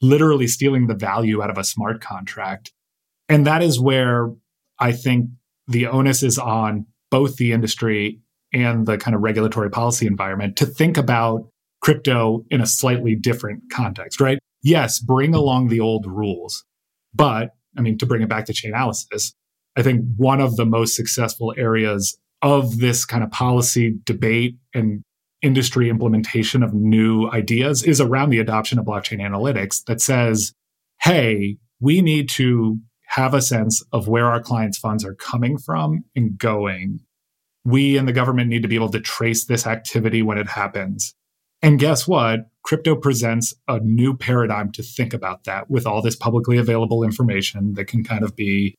literally 0.00 0.46
stealing 0.46 0.86
the 0.86 0.94
value 0.94 1.42
out 1.42 1.50
of 1.50 1.58
a 1.58 1.64
smart 1.64 2.00
contract. 2.00 2.72
And 3.28 3.46
that 3.46 3.62
is 3.62 3.78
where 3.78 4.30
I 4.78 4.92
think 4.92 5.28
the 5.68 5.86
onus 5.86 6.22
is 6.22 6.38
on 6.38 6.86
both 7.10 7.36
the 7.36 7.52
industry 7.52 8.20
and 8.52 8.86
the 8.86 8.98
kind 8.98 9.14
of 9.14 9.22
regulatory 9.22 9.70
policy 9.70 10.06
environment 10.06 10.56
to 10.56 10.66
think 10.66 10.96
about 10.96 11.48
crypto 11.80 12.44
in 12.50 12.60
a 12.60 12.66
slightly 12.66 13.14
different 13.14 13.62
context, 13.70 14.20
right? 14.20 14.38
Yes, 14.62 14.98
bring 14.98 15.34
along 15.34 15.68
the 15.68 15.80
old 15.80 16.06
rules. 16.06 16.64
But 17.14 17.54
I 17.76 17.80
mean, 17.80 17.98
to 17.98 18.06
bring 18.06 18.22
it 18.22 18.28
back 18.28 18.46
to 18.46 18.52
Chainalysis, 18.52 19.34
I 19.76 19.82
think 19.82 20.04
one 20.16 20.40
of 20.40 20.56
the 20.56 20.66
most 20.66 20.96
successful 20.96 21.54
areas 21.56 22.18
of 22.42 22.78
this 22.78 23.04
kind 23.04 23.22
of 23.22 23.30
policy 23.30 23.96
debate 24.04 24.56
and 24.74 25.02
industry 25.42 25.88
implementation 25.88 26.62
of 26.62 26.74
new 26.74 27.28
ideas 27.30 27.84
is 27.84 28.00
around 28.00 28.30
the 28.30 28.40
adoption 28.40 28.78
of 28.78 28.86
blockchain 28.86 29.20
analytics 29.20 29.84
that 29.84 30.00
says, 30.00 30.52
hey, 31.02 31.58
we 31.80 32.00
need 32.00 32.28
to 32.28 32.78
have 33.08 33.32
a 33.32 33.40
sense 33.40 33.82
of 33.92 34.06
where 34.06 34.26
our 34.26 34.40
clients' 34.40 34.76
funds 34.76 35.04
are 35.04 35.14
coming 35.14 35.56
from 35.56 36.04
and 36.14 36.36
going. 36.36 37.00
We 37.64 37.96
and 37.96 38.06
the 38.06 38.12
government 38.12 38.50
need 38.50 38.62
to 38.62 38.68
be 38.68 38.74
able 38.74 38.90
to 38.90 39.00
trace 39.00 39.46
this 39.46 39.66
activity 39.66 40.20
when 40.22 40.36
it 40.36 40.48
happens. 40.48 41.14
And 41.62 41.78
guess 41.78 42.06
what? 42.06 42.50
Crypto 42.62 42.94
presents 42.94 43.54
a 43.66 43.80
new 43.80 44.14
paradigm 44.14 44.70
to 44.72 44.82
think 44.82 45.14
about 45.14 45.44
that 45.44 45.70
with 45.70 45.86
all 45.86 46.02
this 46.02 46.16
publicly 46.16 46.58
available 46.58 47.02
information 47.02 47.74
that 47.74 47.86
can 47.86 48.04
kind 48.04 48.22
of 48.22 48.36
be 48.36 48.76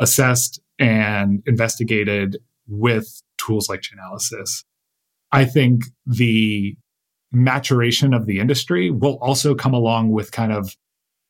assessed 0.00 0.60
and 0.80 1.40
investigated 1.46 2.38
with 2.66 3.22
tools 3.38 3.68
like 3.68 3.82
Chainalysis. 3.82 4.64
I 5.30 5.44
think 5.44 5.84
the 6.04 6.76
maturation 7.30 8.12
of 8.12 8.26
the 8.26 8.40
industry 8.40 8.90
will 8.90 9.16
also 9.20 9.54
come 9.54 9.74
along 9.74 10.10
with 10.10 10.32
kind 10.32 10.52
of 10.52 10.74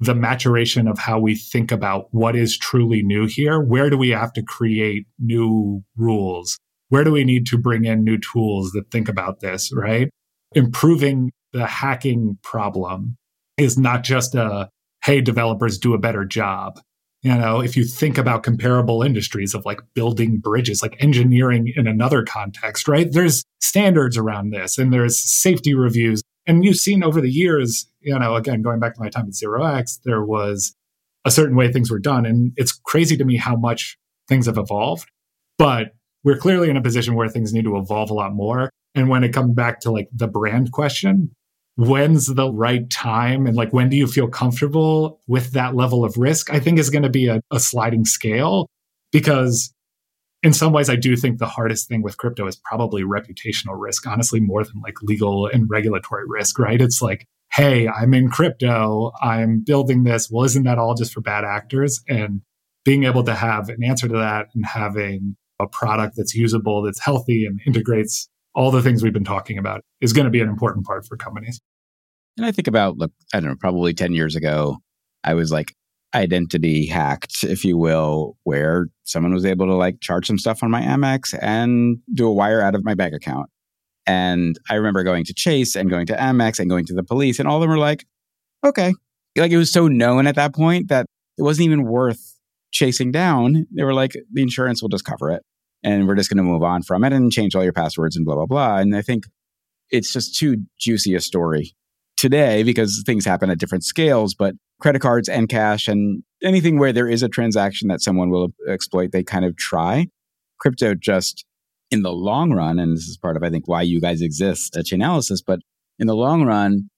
the 0.00 0.14
maturation 0.14 0.88
of 0.88 0.98
how 0.98 1.18
we 1.18 1.34
think 1.34 1.70
about 1.70 2.08
what 2.10 2.34
is 2.34 2.56
truly 2.56 3.02
new 3.02 3.26
here. 3.26 3.60
Where 3.60 3.90
do 3.90 3.98
we 3.98 4.08
have 4.10 4.32
to 4.32 4.42
create 4.42 5.06
new 5.18 5.84
rules? 5.96 6.58
Where 6.88 7.04
do 7.04 7.12
we 7.12 7.22
need 7.22 7.46
to 7.48 7.58
bring 7.58 7.84
in 7.84 8.02
new 8.02 8.18
tools 8.18 8.72
that 8.72 8.90
think 8.90 9.08
about 9.08 9.40
this, 9.40 9.70
right? 9.72 10.10
Improving 10.54 11.30
the 11.52 11.66
hacking 11.66 12.38
problem 12.42 13.16
is 13.56 13.78
not 13.78 14.02
just 14.02 14.34
a, 14.34 14.70
hey, 15.04 15.20
developers 15.20 15.78
do 15.78 15.94
a 15.94 15.98
better 15.98 16.24
job. 16.24 16.80
You 17.22 17.34
know, 17.34 17.60
if 17.60 17.76
you 17.76 17.84
think 17.84 18.16
about 18.16 18.42
comparable 18.42 19.02
industries 19.02 19.54
of 19.54 19.66
like 19.66 19.80
building 19.94 20.38
bridges, 20.38 20.82
like 20.82 20.96
engineering 21.00 21.70
in 21.76 21.86
another 21.86 22.24
context, 22.24 22.88
right? 22.88 23.12
There's 23.12 23.44
standards 23.60 24.16
around 24.16 24.50
this 24.50 24.78
and 24.78 24.90
there's 24.90 25.18
safety 25.18 25.74
reviews. 25.74 26.22
And 26.46 26.64
you've 26.64 26.76
seen 26.76 27.04
over 27.04 27.20
the 27.20 27.30
years, 27.30 27.89
you 28.00 28.18
know, 28.18 28.34
again, 28.34 28.62
going 28.62 28.80
back 28.80 28.94
to 28.94 29.00
my 29.00 29.08
time 29.08 29.26
at 29.26 29.34
Zero 29.34 29.64
X, 29.64 30.00
there 30.04 30.24
was 30.24 30.74
a 31.24 31.30
certain 31.30 31.56
way 31.56 31.70
things 31.70 31.90
were 31.90 31.98
done. 31.98 32.26
And 32.26 32.52
it's 32.56 32.72
crazy 32.72 33.16
to 33.16 33.24
me 33.24 33.36
how 33.36 33.56
much 33.56 33.98
things 34.28 34.46
have 34.46 34.58
evolved. 34.58 35.08
But 35.58 35.92
we're 36.24 36.38
clearly 36.38 36.70
in 36.70 36.76
a 36.76 36.82
position 36.82 37.14
where 37.14 37.28
things 37.28 37.52
need 37.52 37.64
to 37.64 37.76
evolve 37.76 38.10
a 38.10 38.14
lot 38.14 38.32
more. 38.32 38.70
And 38.94 39.08
when 39.08 39.24
it 39.24 39.32
comes 39.32 39.54
back 39.54 39.80
to 39.80 39.90
like 39.90 40.08
the 40.12 40.26
brand 40.26 40.72
question, 40.72 41.30
when's 41.76 42.26
the 42.26 42.52
right 42.52 42.90
time 42.90 43.46
and 43.46 43.56
like 43.56 43.72
when 43.72 43.88
do 43.88 43.96
you 43.96 44.06
feel 44.06 44.28
comfortable 44.28 45.18
with 45.26 45.52
that 45.52 45.74
level 45.74 46.04
of 46.04 46.14
risk 46.18 46.52
i 46.52 46.60
think 46.60 46.78
is 46.78 46.90
going 46.90 47.02
to 47.02 47.08
be 47.08 47.26
a, 47.26 47.40
a, 47.50 47.58
sliding 47.58 48.04
scale 48.04 48.68
because 49.12 49.72
in 50.42 50.52
some 50.52 50.74
ways 50.74 50.90
i 50.90 50.96
do 50.96 51.16
think 51.16 51.38
the 51.38 51.46
hardest 51.46 51.88
thing 51.88 52.02
with 52.02 52.18
crypto 52.18 52.46
is 52.46 52.60
probably 52.64 53.02
reputational 53.02 53.80
risk 53.80 54.06
honestly 54.06 54.40
more 54.40 54.62
than 54.62 54.78
like 54.82 55.00
legal 55.00 55.46
and 55.46 55.70
regulatory 55.70 56.24
risk 56.26 56.58
right 56.58 56.82
it's 56.82 57.00
like 57.00 57.24
hey 57.52 57.88
i'm 57.88 58.14
in 58.14 58.28
crypto 58.28 59.12
i'm 59.20 59.60
building 59.64 60.04
this 60.04 60.28
well 60.30 60.44
isn't 60.44 60.64
that 60.64 60.78
all 60.78 60.94
just 60.94 61.12
for 61.12 61.20
bad 61.20 61.44
actors 61.44 62.02
and 62.08 62.40
being 62.84 63.04
able 63.04 63.22
to 63.22 63.34
have 63.34 63.68
an 63.68 63.82
answer 63.82 64.08
to 64.08 64.16
that 64.16 64.46
and 64.54 64.64
having 64.66 65.36
a 65.60 65.66
product 65.66 66.14
that's 66.16 66.34
usable 66.34 66.82
that's 66.82 67.00
healthy 67.00 67.44
and 67.44 67.60
integrates 67.66 68.28
all 68.54 68.70
the 68.70 68.82
things 68.82 69.02
we've 69.02 69.12
been 69.12 69.24
talking 69.24 69.58
about 69.58 69.82
is 70.00 70.12
going 70.12 70.24
to 70.24 70.30
be 70.30 70.40
an 70.40 70.48
important 70.48 70.86
part 70.86 71.06
for 71.06 71.16
companies. 71.16 71.60
And 72.36 72.46
I 72.46 72.52
think 72.52 72.66
about, 72.66 72.96
look, 72.98 73.12
I 73.32 73.40
don't 73.40 73.50
know, 73.50 73.56
probably 73.58 73.94
10 73.94 74.12
years 74.12 74.34
ago, 74.34 74.78
I 75.24 75.34
was 75.34 75.52
like 75.52 75.74
identity 76.14 76.86
hacked, 76.86 77.44
if 77.44 77.64
you 77.64 77.76
will, 77.76 78.36
where 78.44 78.88
someone 79.04 79.32
was 79.32 79.44
able 79.44 79.66
to 79.66 79.74
like 79.74 80.00
charge 80.00 80.26
some 80.26 80.38
stuff 80.38 80.62
on 80.62 80.70
my 80.70 80.82
Amex 80.82 81.36
and 81.40 81.98
do 82.12 82.26
a 82.26 82.32
wire 82.32 82.60
out 82.60 82.74
of 82.74 82.84
my 82.84 82.94
bank 82.94 83.14
account. 83.14 83.48
And 84.10 84.58
I 84.68 84.74
remember 84.74 85.04
going 85.04 85.24
to 85.24 85.34
Chase 85.34 85.76
and 85.76 85.88
going 85.88 86.06
to 86.06 86.14
Amex 86.14 86.58
and 86.58 86.68
going 86.68 86.84
to 86.86 86.94
the 86.94 87.04
police, 87.04 87.38
and 87.38 87.46
all 87.46 87.56
of 87.56 87.60
them 87.60 87.70
were 87.70 87.78
like, 87.78 88.04
okay. 88.64 88.92
Like 89.36 89.52
it 89.52 89.56
was 89.56 89.72
so 89.72 89.86
known 89.86 90.26
at 90.26 90.34
that 90.34 90.54
point 90.54 90.88
that 90.88 91.06
it 91.38 91.42
wasn't 91.42 91.66
even 91.66 91.84
worth 91.84 92.36
chasing 92.72 93.12
down. 93.12 93.66
They 93.74 93.84
were 93.84 93.94
like, 93.94 94.12
the 94.32 94.42
insurance 94.42 94.82
will 94.82 94.88
just 94.88 95.04
cover 95.04 95.30
it 95.30 95.42
and 95.82 96.06
we're 96.06 96.14
just 96.14 96.30
going 96.30 96.38
to 96.38 96.42
move 96.42 96.62
on 96.62 96.82
from 96.82 97.04
it 97.04 97.12
and 97.12 97.32
change 97.32 97.54
all 97.54 97.64
your 97.64 97.72
passwords 97.72 98.16
and 98.16 98.24
blah 98.24 98.34
blah 98.34 98.46
blah 98.46 98.76
and 98.76 98.94
i 98.94 99.02
think 99.02 99.24
it's 99.90 100.12
just 100.12 100.36
too 100.36 100.56
juicy 100.78 101.14
a 101.14 101.20
story 101.20 101.74
today 102.16 102.62
because 102.62 103.02
things 103.06 103.24
happen 103.24 103.50
at 103.50 103.58
different 103.58 103.84
scales 103.84 104.34
but 104.34 104.54
credit 104.80 105.00
cards 105.00 105.28
and 105.28 105.48
cash 105.48 105.88
and 105.88 106.22
anything 106.42 106.78
where 106.78 106.92
there 106.92 107.08
is 107.08 107.22
a 107.22 107.28
transaction 107.28 107.88
that 107.88 108.00
someone 108.00 108.30
will 108.30 108.48
exploit 108.68 109.12
they 109.12 109.22
kind 109.22 109.44
of 109.44 109.56
try 109.56 110.06
crypto 110.58 110.94
just 110.94 111.44
in 111.90 112.02
the 112.02 112.12
long 112.12 112.52
run 112.52 112.78
and 112.78 112.96
this 112.96 113.06
is 113.06 113.16
part 113.16 113.36
of 113.36 113.42
i 113.42 113.50
think 113.50 113.66
why 113.66 113.82
you 113.82 114.00
guys 114.00 114.20
exist 114.20 114.76
at 114.76 114.84
chainalysis 114.84 115.40
but 115.44 115.60
in 115.98 116.06
the 116.06 116.14
long 116.14 116.44
run 116.44 116.88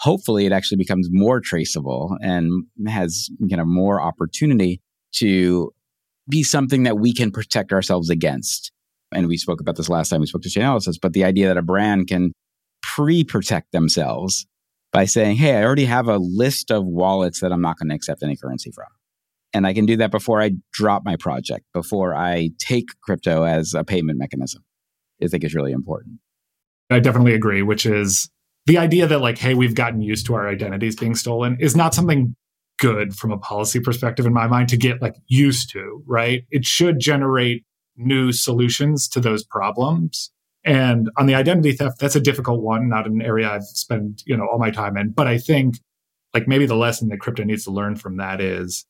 hopefully 0.00 0.46
it 0.46 0.52
actually 0.52 0.76
becomes 0.76 1.08
more 1.10 1.40
traceable 1.40 2.16
and 2.20 2.64
has 2.86 3.28
kind 3.50 3.60
of 3.60 3.66
more 3.66 4.00
opportunity 4.00 4.80
to 5.12 5.72
be 6.28 6.42
something 6.42 6.82
that 6.84 6.98
we 6.98 7.12
can 7.12 7.30
protect 7.30 7.72
ourselves 7.72 8.10
against. 8.10 8.70
And 9.12 9.26
we 9.26 9.38
spoke 9.38 9.60
about 9.60 9.76
this 9.76 9.88
last 9.88 10.10
time 10.10 10.20
we 10.20 10.26
spoke 10.26 10.42
to 10.42 10.48
Chainalysis, 10.48 10.98
but 11.00 11.14
the 11.14 11.24
idea 11.24 11.48
that 11.48 11.56
a 11.56 11.62
brand 11.62 12.08
can 12.08 12.32
pre 12.82 13.24
protect 13.24 13.72
themselves 13.72 14.46
by 14.92 15.06
saying, 15.06 15.36
hey, 15.36 15.56
I 15.56 15.64
already 15.64 15.86
have 15.86 16.08
a 16.08 16.18
list 16.18 16.70
of 16.70 16.84
wallets 16.84 17.40
that 17.40 17.52
I'm 17.52 17.62
not 17.62 17.78
going 17.78 17.88
to 17.88 17.94
accept 17.94 18.22
any 18.22 18.36
currency 18.36 18.70
from. 18.70 18.86
And 19.54 19.66
I 19.66 19.72
can 19.72 19.86
do 19.86 19.96
that 19.96 20.10
before 20.10 20.42
I 20.42 20.52
drop 20.72 21.04
my 21.04 21.16
project, 21.16 21.64
before 21.72 22.14
I 22.14 22.50
take 22.58 22.86
crypto 23.02 23.44
as 23.44 23.74
a 23.74 23.84
payment 23.84 24.18
mechanism. 24.18 24.62
I 25.22 25.26
think 25.26 25.42
is 25.42 25.54
really 25.54 25.72
important. 25.72 26.20
I 26.90 27.00
definitely 27.00 27.34
agree, 27.34 27.62
which 27.62 27.84
is 27.84 28.30
the 28.66 28.78
idea 28.78 29.06
that, 29.06 29.20
like, 29.20 29.38
hey, 29.38 29.54
we've 29.54 29.74
gotten 29.74 30.00
used 30.00 30.26
to 30.26 30.34
our 30.34 30.48
identities 30.48 30.94
being 30.94 31.14
stolen 31.14 31.56
is 31.60 31.74
not 31.74 31.94
something 31.94 32.36
good 32.78 33.16
from 33.16 33.32
a 33.32 33.38
policy 33.38 33.80
perspective 33.80 34.26
in 34.26 34.32
my 34.32 34.46
mind 34.46 34.68
to 34.68 34.76
get 34.76 35.02
like 35.02 35.16
used 35.26 35.70
to, 35.70 36.02
right? 36.06 36.44
It 36.50 36.64
should 36.64 37.00
generate 37.00 37.64
new 37.96 38.32
solutions 38.32 39.08
to 39.08 39.20
those 39.20 39.44
problems. 39.44 40.30
And 40.64 41.10
on 41.16 41.26
the 41.26 41.34
identity 41.34 41.72
theft, 41.72 41.98
that's 41.98 42.16
a 42.16 42.20
difficult 42.20 42.62
one, 42.62 42.88
not 42.88 43.06
an 43.06 43.20
area 43.20 43.50
I've 43.50 43.64
spent, 43.64 44.22
you 44.26 44.36
know, 44.36 44.46
all 44.46 44.58
my 44.58 44.70
time 44.70 44.96
in. 44.96 45.10
But 45.10 45.26
I 45.26 45.38
think 45.38 45.80
like 46.34 46.46
maybe 46.46 46.66
the 46.66 46.76
lesson 46.76 47.08
that 47.08 47.18
crypto 47.18 47.42
needs 47.42 47.64
to 47.64 47.70
learn 47.70 47.96
from 47.96 48.18
that 48.18 48.40
is 48.40 48.86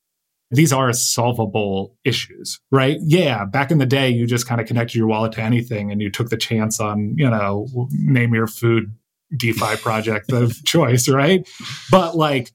these 0.51 0.73
are 0.73 0.93
solvable 0.93 1.97
issues, 2.05 2.59
right? 2.71 2.99
Yeah, 3.03 3.45
back 3.45 3.71
in 3.71 3.79
the 3.79 3.87
day, 3.87 4.09
you 4.09 4.27
just 4.27 4.47
kind 4.47 4.61
of 4.61 4.67
connected 4.67 4.97
your 4.97 5.07
wallet 5.07 5.33
to 5.33 5.43
anything 5.43 5.93
and 5.93 6.01
you 6.01 6.11
took 6.11 6.31
the 6.31 6.37
chance 6.37 6.81
on, 6.81 7.15
you 7.17 7.29
know, 7.29 7.67
name 7.91 8.35
your 8.35 8.47
food 8.47 8.95
DeFi 9.37 9.77
project 9.83 10.33
of 10.33 10.65
choice, 10.65 11.09
right? 11.09 11.47
But 11.91 12.17
like 12.17 12.53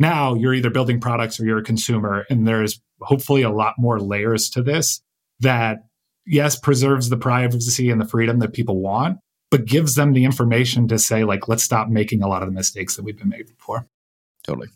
now 0.00 0.34
you're 0.34 0.54
either 0.54 0.70
building 0.70 0.98
products 0.98 1.38
or 1.38 1.44
you're 1.44 1.58
a 1.58 1.62
consumer. 1.62 2.26
And 2.28 2.48
there's 2.48 2.80
hopefully 3.00 3.42
a 3.42 3.50
lot 3.50 3.74
more 3.78 4.00
layers 4.00 4.50
to 4.50 4.62
this 4.62 5.00
that, 5.40 5.84
yes, 6.26 6.58
preserves 6.58 7.10
the 7.10 7.16
privacy 7.16 7.90
and 7.90 8.00
the 8.00 8.08
freedom 8.08 8.38
that 8.40 8.52
people 8.52 8.80
want, 8.80 9.18
but 9.50 9.66
gives 9.66 9.94
them 9.94 10.12
the 10.12 10.24
information 10.24 10.88
to 10.88 10.98
say, 10.98 11.24
like, 11.24 11.48
let's 11.48 11.62
stop 11.62 11.88
making 11.88 12.22
a 12.22 12.28
lot 12.28 12.42
of 12.42 12.48
the 12.48 12.54
mistakes 12.54 12.96
that 12.96 13.04
we've 13.04 13.18
been 13.18 13.28
made 13.28 13.46
before. 13.46 13.86
Totally. 14.42 14.68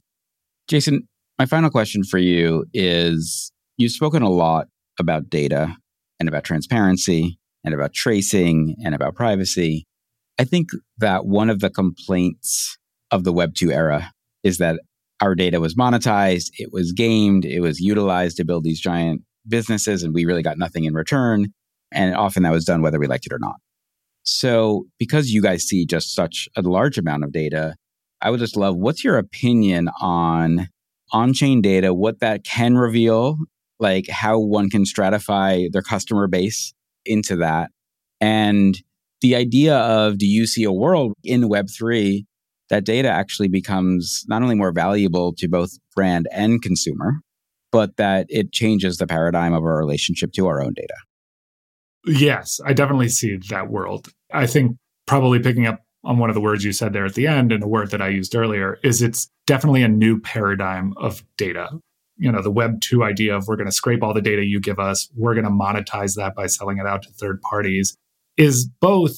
Jason, 0.68 1.08
my 1.38 1.46
final 1.46 1.70
question 1.70 2.04
for 2.04 2.18
you 2.18 2.64
is 2.72 3.52
you've 3.76 3.92
spoken 3.92 4.22
a 4.22 4.30
lot 4.30 4.68
about 4.98 5.28
data 5.28 5.76
and 6.20 6.28
about 6.28 6.44
transparency 6.44 7.38
and 7.64 7.74
about 7.74 7.92
tracing 7.92 8.76
and 8.84 8.94
about 8.94 9.14
privacy. 9.14 9.86
I 10.38 10.44
think 10.44 10.68
that 10.98 11.26
one 11.26 11.50
of 11.50 11.60
the 11.60 11.70
complaints 11.70 12.78
of 13.10 13.24
the 13.24 13.32
Web 13.32 13.54
2 13.54 13.72
era 13.72 14.12
is 14.42 14.58
that 14.58 14.80
our 15.20 15.34
data 15.34 15.60
was 15.60 15.74
monetized, 15.74 16.50
it 16.58 16.70
was 16.72 16.92
gamed, 16.92 17.44
it 17.44 17.60
was 17.60 17.80
utilized 17.80 18.36
to 18.36 18.44
build 18.44 18.64
these 18.64 18.80
giant 18.80 19.22
businesses, 19.48 20.02
and 20.02 20.14
we 20.14 20.24
really 20.24 20.42
got 20.42 20.58
nothing 20.58 20.84
in 20.84 20.94
return. 20.94 21.46
And 21.92 22.14
often 22.14 22.42
that 22.42 22.52
was 22.52 22.64
done 22.64 22.82
whether 22.82 22.98
we 22.98 23.06
liked 23.06 23.26
it 23.26 23.32
or 23.32 23.38
not. 23.38 23.56
So, 24.24 24.86
because 24.98 25.30
you 25.30 25.42
guys 25.42 25.64
see 25.64 25.86
just 25.86 26.14
such 26.14 26.48
a 26.56 26.62
large 26.62 26.98
amount 26.98 27.24
of 27.24 27.32
data, 27.32 27.76
I 28.20 28.30
would 28.30 28.40
just 28.40 28.56
love 28.56 28.76
what's 28.76 29.04
your 29.04 29.18
opinion 29.18 29.90
on 30.00 30.68
on 31.14 31.32
chain 31.32 31.62
data, 31.62 31.94
what 31.94 32.18
that 32.18 32.44
can 32.44 32.76
reveal, 32.76 33.38
like 33.78 34.08
how 34.10 34.38
one 34.38 34.68
can 34.68 34.82
stratify 34.82 35.70
their 35.72 35.80
customer 35.80 36.26
base 36.26 36.74
into 37.06 37.36
that. 37.36 37.70
And 38.20 38.76
the 39.20 39.36
idea 39.36 39.76
of 39.76 40.18
do 40.18 40.26
you 40.26 40.46
see 40.46 40.64
a 40.64 40.72
world 40.72 41.14
in 41.22 41.42
Web3 41.42 42.24
that 42.68 42.84
data 42.84 43.08
actually 43.08 43.48
becomes 43.48 44.24
not 44.28 44.42
only 44.42 44.56
more 44.56 44.72
valuable 44.72 45.32
to 45.36 45.48
both 45.48 45.70
brand 45.94 46.26
and 46.32 46.60
consumer, 46.60 47.20
but 47.70 47.96
that 47.96 48.26
it 48.28 48.52
changes 48.52 48.96
the 48.96 49.06
paradigm 49.06 49.52
of 49.52 49.62
our 49.62 49.78
relationship 49.78 50.32
to 50.32 50.46
our 50.48 50.62
own 50.62 50.72
data. 50.74 50.94
Yes, 52.06 52.60
I 52.66 52.72
definitely 52.72 53.08
see 53.08 53.38
that 53.50 53.68
world. 53.68 54.08
I 54.32 54.46
think 54.46 54.76
probably 55.06 55.38
picking 55.38 55.66
up 55.66 55.80
on 56.04 56.18
one 56.18 56.30
of 56.30 56.34
the 56.34 56.40
words 56.40 56.64
you 56.64 56.72
said 56.72 56.92
there 56.92 57.06
at 57.06 57.14
the 57.14 57.26
end 57.26 57.52
and 57.52 57.62
a 57.62 57.68
word 57.68 57.90
that 57.90 58.02
I 58.02 58.08
used 58.08 58.34
earlier 58.34 58.78
is 58.82 59.02
it's 59.02 59.28
definitely 59.46 59.82
a 59.82 59.88
new 59.88 60.20
paradigm 60.20 60.94
of 60.96 61.24
data. 61.36 61.70
You 62.16 62.30
know, 62.30 62.42
the 62.42 62.50
web 62.50 62.80
2 62.80 63.02
idea 63.02 63.36
of 63.36 63.48
we're 63.48 63.56
going 63.56 63.66
to 63.66 63.72
scrape 63.72 64.02
all 64.02 64.14
the 64.14 64.20
data 64.20 64.44
you 64.44 64.60
give 64.60 64.78
us, 64.78 65.08
we're 65.16 65.34
going 65.34 65.44
to 65.44 65.50
monetize 65.50 66.14
that 66.16 66.34
by 66.34 66.46
selling 66.46 66.78
it 66.78 66.86
out 66.86 67.02
to 67.02 67.10
third 67.10 67.40
parties 67.42 67.96
is 68.36 68.66
both 68.80 69.16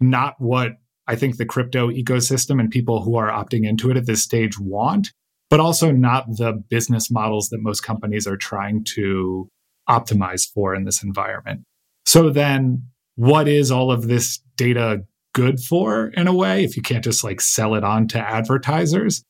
not 0.00 0.34
what 0.38 0.72
I 1.06 1.16
think 1.16 1.36
the 1.36 1.46
crypto 1.46 1.90
ecosystem 1.90 2.60
and 2.60 2.70
people 2.70 3.02
who 3.02 3.16
are 3.16 3.30
opting 3.30 3.66
into 3.66 3.90
it 3.90 3.96
at 3.96 4.06
this 4.06 4.22
stage 4.22 4.58
want, 4.58 5.12
but 5.50 5.60
also 5.60 5.92
not 5.92 6.26
the 6.26 6.52
business 6.68 7.10
models 7.10 7.48
that 7.50 7.62
most 7.62 7.82
companies 7.82 8.26
are 8.26 8.36
trying 8.36 8.84
to 8.94 9.48
optimize 9.88 10.46
for 10.52 10.74
in 10.74 10.84
this 10.84 11.02
environment. 11.02 11.62
So 12.06 12.30
then 12.30 12.88
what 13.16 13.48
is 13.48 13.70
all 13.70 13.92
of 13.92 14.08
this 14.08 14.40
data 14.56 15.04
good 15.34 15.60
for 15.60 16.06
in 16.14 16.26
a 16.26 16.34
way 16.34 16.64
if 16.64 16.76
you 16.76 16.82
can't 16.82 17.04
just 17.04 17.22
like 17.22 17.42
sell 17.42 17.74
it 17.74 17.84
on 17.84 18.08
to 18.08 18.18
advertisers? 18.18 19.22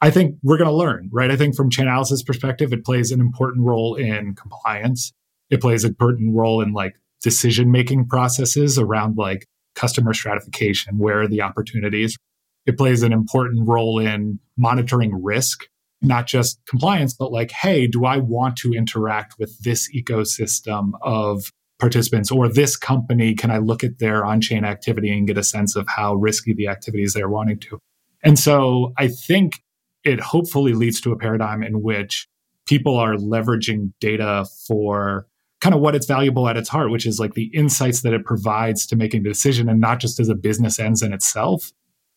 I 0.00 0.10
think 0.10 0.36
we're 0.42 0.56
going 0.56 0.70
to 0.70 0.74
learn, 0.74 1.10
right? 1.12 1.30
I 1.30 1.36
think 1.36 1.56
from 1.56 1.70
Chainalysis 1.70 2.24
perspective, 2.24 2.72
it 2.72 2.84
plays 2.84 3.10
an 3.10 3.20
important 3.20 3.66
role 3.66 3.96
in 3.96 4.34
compliance. 4.34 5.12
It 5.50 5.60
plays 5.60 5.84
an 5.84 5.90
important 5.90 6.36
role 6.36 6.60
in 6.60 6.72
like 6.72 6.94
decision 7.22 7.72
making 7.72 8.06
processes 8.06 8.78
around 8.78 9.16
like 9.16 9.44
customer 9.74 10.14
stratification. 10.14 10.98
Where 10.98 11.22
are 11.22 11.28
the 11.28 11.42
opportunities? 11.42 12.16
It 12.64 12.76
plays 12.76 13.02
an 13.02 13.12
important 13.12 13.66
role 13.66 13.98
in 13.98 14.38
monitoring 14.56 15.22
risk, 15.22 15.64
not 16.00 16.26
just 16.26 16.60
compliance, 16.68 17.14
but 17.14 17.32
like, 17.32 17.50
hey, 17.50 17.86
do 17.86 18.04
I 18.04 18.18
want 18.18 18.56
to 18.58 18.72
interact 18.72 19.34
with 19.38 19.58
this 19.62 19.88
ecosystem 19.92 20.90
of 21.02 21.50
participants 21.78 22.30
or 22.30 22.48
this 22.48 22.76
company? 22.76 23.34
Can 23.34 23.50
I 23.50 23.58
look 23.58 23.84
at 23.84 23.98
their 23.98 24.24
on 24.24 24.40
chain 24.40 24.64
activity 24.64 25.10
and 25.10 25.26
get 25.26 25.38
a 25.38 25.44
sense 25.44 25.76
of 25.76 25.86
how 25.88 26.14
risky 26.14 26.52
the 26.52 26.68
activities 26.68 27.14
they're 27.14 27.28
wanting 27.28 27.58
to? 27.60 27.78
And 28.22 28.38
so 28.38 28.92
I 28.98 29.08
think 29.08 29.62
it 30.04 30.20
hopefully 30.20 30.72
leads 30.72 31.00
to 31.02 31.12
a 31.12 31.18
paradigm 31.18 31.62
in 31.62 31.82
which 31.82 32.28
people 32.66 32.96
are 32.96 33.14
leveraging 33.14 33.92
data 34.00 34.46
for 34.66 35.26
kind 35.60 35.74
of 35.74 35.80
what 35.80 35.94
it's 35.94 36.06
valuable 36.06 36.48
at 36.48 36.56
its 36.56 36.68
heart, 36.68 36.90
which 36.90 37.06
is 37.06 37.18
like 37.18 37.34
the 37.34 37.50
insights 37.54 38.02
that 38.02 38.12
it 38.12 38.24
provides 38.24 38.86
to 38.86 38.96
making 38.96 39.20
a 39.20 39.28
decision 39.28 39.68
and 39.68 39.80
not 39.80 39.98
just 40.00 40.20
as 40.20 40.28
a 40.28 40.34
business 40.34 40.78
ends 40.78 41.02
in 41.02 41.12
itself. 41.12 41.72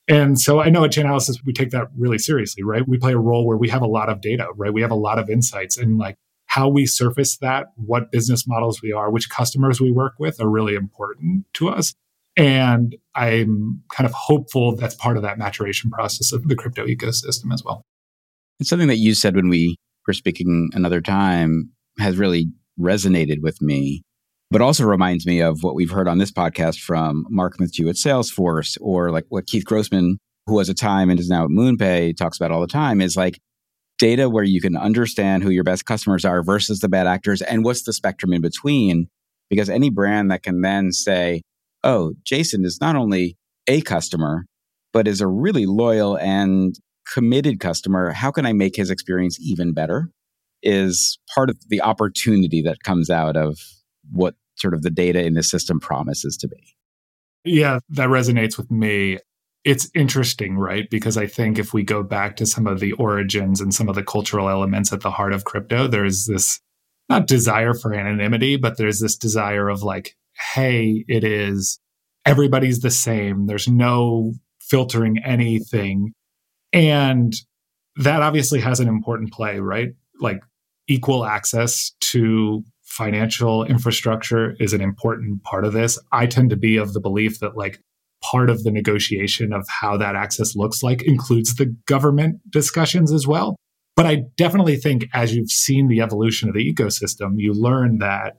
And 0.08 0.39
so 0.39 0.60
I 0.60 0.69
know 0.69 0.84
at 0.84 0.91
Chainalysis, 0.91 1.38
we 1.45 1.54
take 1.54 1.71
that 1.71 1.88
really 1.97 2.17
seriously, 2.17 2.63
right? 2.63 2.88
We 2.88 2.97
play 2.97 3.13
a 3.13 3.17
role 3.17 3.47
where 3.47 3.58
we 3.58 3.69
have 3.69 3.82
a 3.82 3.88
lot 3.88 4.10
of 4.10 4.21
data, 4.21 4.47
right? 4.56 4.74
We 4.74 4.82
have 4.82 4.91
a 4.91 4.95
lot 4.95 5.19
of 5.19 5.30
insights 5.30 5.78
and 5.78 5.97
like 5.97 6.17
how 6.52 6.68
we 6.68 6.86
surface 6.86 7.38
that, 7.38 7.68
what 7.78 8.12
business 8.12 8.46
models 8.46 8.82
we 8.82 8.92
are, 8.92 9.10
which 9.10 9.30
customers 9.30 9.80
we 9.80 9.90
work 9.90 10.16
with 10.20 10.42
are 10.42 10.50
really 10.50 10.76
important 10.76 11.46
to 11.54 11.70
us. 11.70 11.94
And 12.36 12.98
I'm 13.16 13.82
kind 13.96 14.06
of 14.06 14.12
hopeful 14.12 14.76
that's 14.76 14.96
part 14.96 15.16
of 15.16 15.24
that 15.24 15.38
maturation 15.38 15.90
process 15.90 16.34
of 16.34 16.50
the 16.50 16.56
crypto 16.58 16.86
ecosystem 16.86 17.54
as 17.54 17.64
well. 17.64 17.86
It's 18.60 18.70
something 18.70 18.90
that 18.90 18.98
you 18.98 19.16
said 19.16 19.34
when 19.34 19.48
we 19.48 19.78
were 20.06 20.14
speaking 20.14 20.70
another 20.74 21.00
time 21.00 21.72
has 22.00 22.18
really 22.18 22.50
resonated 22.78 23.42
with 23.42 23.62
me, 23.62 24.02
but 24.50 24.60
also 24.60 24.84
reminds 24.84 25.26
me 25.26 25.40
of 25.40 25.64
what 25.64 25.74
we've 25.74 25.90
heard 25.90 26.10
on 26.10 26.18
this 26.18 26.34
podcast 26.34 26.82
from 26.82 27.26
Mark 27.30 27.60
Mithju 27.60 27.88
at 27.88 27.96
Salesforce, 27.96 28.78
or 28.82 29.10
like 29.10 29.26
what 29.30 29.48
Keith 29.48 29.64
Grossman, 29.64 30.18
who 30.48 30.56
was 30.56 30.68
a 30.68 30.74
time 30.74 31.10
and 31.10 31.18
is 31.18 31.30
now 31.30 31.46
at 31.46 31.50
MoonPay, 31.50 32.18
talks 32.18 32.36
about 32.36 32.52
all 32.52 32.60
the 32.60 32.68
time 32.68 33.00
is 33.00 33.16
like 33.16 33.40
data 34.02 34.28
where 34.28 34.44
you 34.44 34.60
can 34.60 34.76
understand 34.76 35.44
who 35.44 35.52
your 35.52 35.64
best 35.64 35.86
customers 35.86 36.26
are 36.26 36.44
versus 36.44 36.80
the 36.80 36.90
bad 36.90 37.06
actors 37.06 37.42
and 37.42 37.64
what's 37.64 37.84
the 37.84 37.94
spectrum 37.94 38.34
in 38.34 38.42
between. 38.42 39.08
Because 39.50 39.70
any 39.70 39.90
brand 39.90 40.32
that 40.32 40.44
can 40.44 40.62
then 40.62 40.92
say, 40.92 41.44
oh, 41.84 42.14
Jason 42.24 42.66
is 42.66 42.80
not 42.82 42.96
only 42.96 43.38
a 43.68 43.82
customer, 43.82 44.46
but 44.92 45.08
is 45.08 45.22
a 45.22 45.28
really 45.28 45.68
loyal 45.68 46.18
and 46.18 46.76
committed 47.14 47.60
customer. 47.60 48.12
How 48.12 48.32
can 48.32 48.46
I 48.46 48.54
make 48.54 48.76
his 48.76 48.90
experience 48.90 49.38
even 49.40 49.74
better? 49.74 50.10
is 50.64 51.18
part 51.34 51.50
of 51.50 51.58
the 51.70 51.82
opportunity 51.82 52.62
that 52.62 52.84
comes 52.84 53.10
out 53.10 53.36
of 53.36 53.60
what 54.12 54.36
sort 54.56 54.74
of 54.74 54.82
the 54.82 54.92
data 54.92 55.24
in 55.24 55.34
the 55.34 55.44
system 55.44 55.80
promises 55.80 56.38
to 56.38 56.48
be. 56.48 56.76
Yeah, 57.44 57.80
that 57.90 58.10
resonates 58.10 58.58
with 58.58 58.70
me. 58.70 59.18
It's 59.63 59.89
interesting, 59.93 60.58
right? 60.58 60.89
Because 60.89 61.17
I 61.17 61.28
think 61.28 61.60
if 61.60 61.74
we 61.74 61.84
go 61.84 62.02
back 62.02 62.36
to 62.38 62.45
some 62.45 62.65
of 62.65 62.80
the 62.80 62.93
origins 62.93 63.62
and 63.62 63.74
some 63.74 63.89
of 63.89 63.95
the 63.95 64.04
cultural 64.04 64.50
elements 64.50 64.91
at 64.91 65.02
the 65.02 65.12
heart 65.12 65.34
of 65.34 65.45
crypto, 65.45 65.88
there's 65.88 66.26
this 66.26 66.60
not 67.10 67.28
desire 67.28 67.74
for 67.74 67.93
anonymity, 67.93 68.56
but 68.56 68.78
there's 68.78 69.00
this 69.00 69.15
desire 69.15 69.69
of 69.69 69.84
like, 69.84 70.15
hey, 70.54 71.06
it 71.08 71.24
is 71.24 71.80
everybody's 72.26 72.80
the 72.80 72.91
same. 72.91 73.47
There's 73.47 73.67
no 73.67 74.34
filtering 74.60 75.17
anything. 75.24 76.13
And 76.74 77.34
that 77.97 78.21
obviously 78.21 78.62
has 78.62 78.80
an 78.80 78.88
important 78.88 79.34
play, 79.34 79.60
right? 79.60 79.89
Like 80.19 80.39
equal 80.88 81.26
access 81.26 81.91
to 82.00 82.63
financial 82.84 83.63
infrastructure 83.63 84.56
is 84.60 84.74
an 84.74 84.82
important 84.82 85.43
part 85.43 85.65
of 85.65 85.74
this. 85.74 86.00
I 86.12 86.26
tend 86.26 86.50
to 86.50 86.58
be 86.58 86.78
of 86.78 86.93
the 86.93 87.00
belief 87.00 87.39
that 87.39 87.58
like 87.58 87.82
part 88.24 88.50
of 88.50 88.64
the 88.64 88.72
negotiation 88.72 89.54
of 89.54 89.68
how 89.68 89.98
that 89.98 90.16
access 90.16 90.56
looks 90.56 90.84
like 90.84 91.02
includes 91.04 91.56
the 91.56 91.76
government 91.88 92.40
discussions 92.50 93.12
as 93.12 93.28
well. 93.28 93.56
But 93.96 94.06
I 94.06 94.24
definitely 94.38 94.78
think 94.78 95.08
as 95.14 95.36
you've 95.36 95.52
seen 95.52 95.88
the 95.88 96.02
evolution 96.02 96.48
of 96.48 96.56
the 96.56 96.74
ecosystem, 96.74 97.34
you 97.38 97.54
learn 97.54 98.00
that 98.00 98.38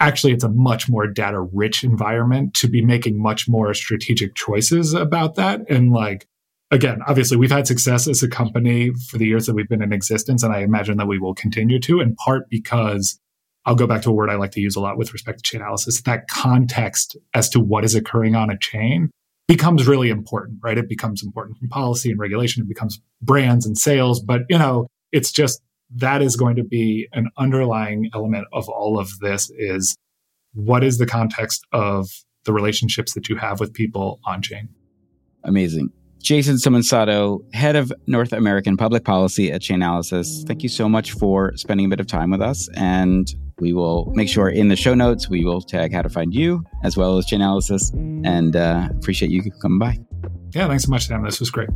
actually 0.00 0.32
it's 0.32 0.44
a 0.44 0.48
much 0.48 0.88
more 0.88 1.06
data 1.06 1.40
rich 1.40 1.84
environment 1.84 2.54
to 2.54 2.68
be 2.68 2.84
making 2.84 3.20
much 3.20 3.48
more 3.48 3.72
strategic 3.74 4.34
choices 4.34 4.94
about 4.94 5.36
that. 5.36 5.60
And 5.70 5.92
like, 5.92 6.26
again, 6.70 7.00
obviously 7.06 7.36
we've 7.36 7.50
had 7.50 7.66
success 7.66 8.08
as 8.08 8.22
a 8.22 8.28
company 8.28 8.92
for 9.08 9.18
the 9.18 9.26
years 9.26 9.46
that 9.46 9.54
we've 9.54 9.68
been 9.68 9.82
in 9.82 9.92
existence. 9.92 10.42
And 10.42 10.52
I 10.52 10.60
imagine 10.60 10.98
that 10.98 11.06
we 11.06 11.18
will 11.18 11.34
continue 11.34 11.78
to, 11.80 12.00
in 12.00 12.16
part 12.16 12.48
because 12.50 13.18
I'll 13.64 13.76
go 13.76 13.86
back 13.86 14.02
to 14.02 14.10
a 14.10 14.12
word 14.12 14.30
I 14.30 14.34
like 14.34 14.50
to 14.52 14.60
use 14.60 14.74
a 14.74 14.80
lot 14.80 14.98
with 14.98 15.12
respect 15.12 15.44
to 15.44 15.58
Chainalysis, 15.58 16.02
That 16.02 16.28
context 16.28 17.16
as 17.34 17.48
to 17.50 17.60
what 17.60 17.84
is 17.84 17.94
occurring 17.94 18.34
on 18.34 18.50
a 18.50 18.58
chain 18.58 19.10
becomes 19.48 19.86
really 19.86 20.08
important, 20.08 20.58
right? 20.62 20.78
It 20.78 20.88
becomes 20.88 21.22
important 21.22 21.58
from 21.58 21.68
policy 21.68 22.10
and 22.10 22.18
regulation. 22.18 22.62
It 22.62 22.68
becomes 22.68 23.00
brands 23.20 23.66
and 23.66 23.76
sales. 23.76 24.20
But, 24.20 24.42
you 24.48 24.58
know, 24.58 24.86
it's 25.10 25.32
just 25.32 25.60
that 25.96 26.22
is 26.22 26.36
going 26.36 26.56
to 26.56 26.64
be 26.64 27.08
an 27.12 27.28
underlying 27.36 28.10
element 28.14 28.46
of 28.52 28.68
all 28.68 28.98
of 28.98 29.18
this 29.20 29.50
is 29.56 29.96
what 30.54 30.84
is 30.84 30.98
the 30.98 31.06
context 31.06 31.66
of 31.72 32.08
the 32.44 32.52
relationships 32.52 33.14
that 33.14 33.28
you 33.28 33.36
have 33.36 33.60
with 33.60 33.72
people 33.72 34.20
on 34.24 34.42
chain? 34.42 34.68
Amazing. 35.44 35.92
Jason 36.22 36.54
Somensatto, 36.54 37.42
head 37.52 37.76
of 37.76 37.92
North 38.06 38.32
American 38.32 38.76
public 38.76 39.04
policy 39.04 39.50
at 39.50 39.60
Chainalysis. 39.60 40.46
Thank 40.46 40.62
you 40.62 40.68
so 40.68 40.88
much 40.88 41.12
for 41.12 41.52
spending 41.56 41.86
a 41.86 41.88
bit 41.88 42.00
of 42.00 42.06
time 42.06 42.30
with 42.30 42.40
us. 42.40 42.68
And 42.74 43.28
we 43.58 43.72
will 43.72 44.06
make 44.14 44.28
sure 44.28 44.48
in 44.48 44.68
the 44.68 44.76
show 44.76 44.94
notes 44.94 45.28
we 45.28 45.44
will 45.44 45.60
tag 45.60 45.92
how 45.92 46.02
to 46.02 46.08
find 46.08 46.32
you 46.32 46.64
as 46.84 46.96
well 46.96 47.18
as 47.18 47.26
Chainalysis. 47.26 47.92
And 48.24 48.56
uh, 48.56 48.88
appreciate 48.90 49.30
you 49.30 49.42
coming 49.60 49.78
by. 49.78 49.98
Yeah, 50.54 50.68
thanks 50.68 50.84
so 50.84 50.90
much, 50.90 51.06
Sam. 51.06 51.24
This 51.24 51.40
was 51.40 51.50
great. 51.50 51.70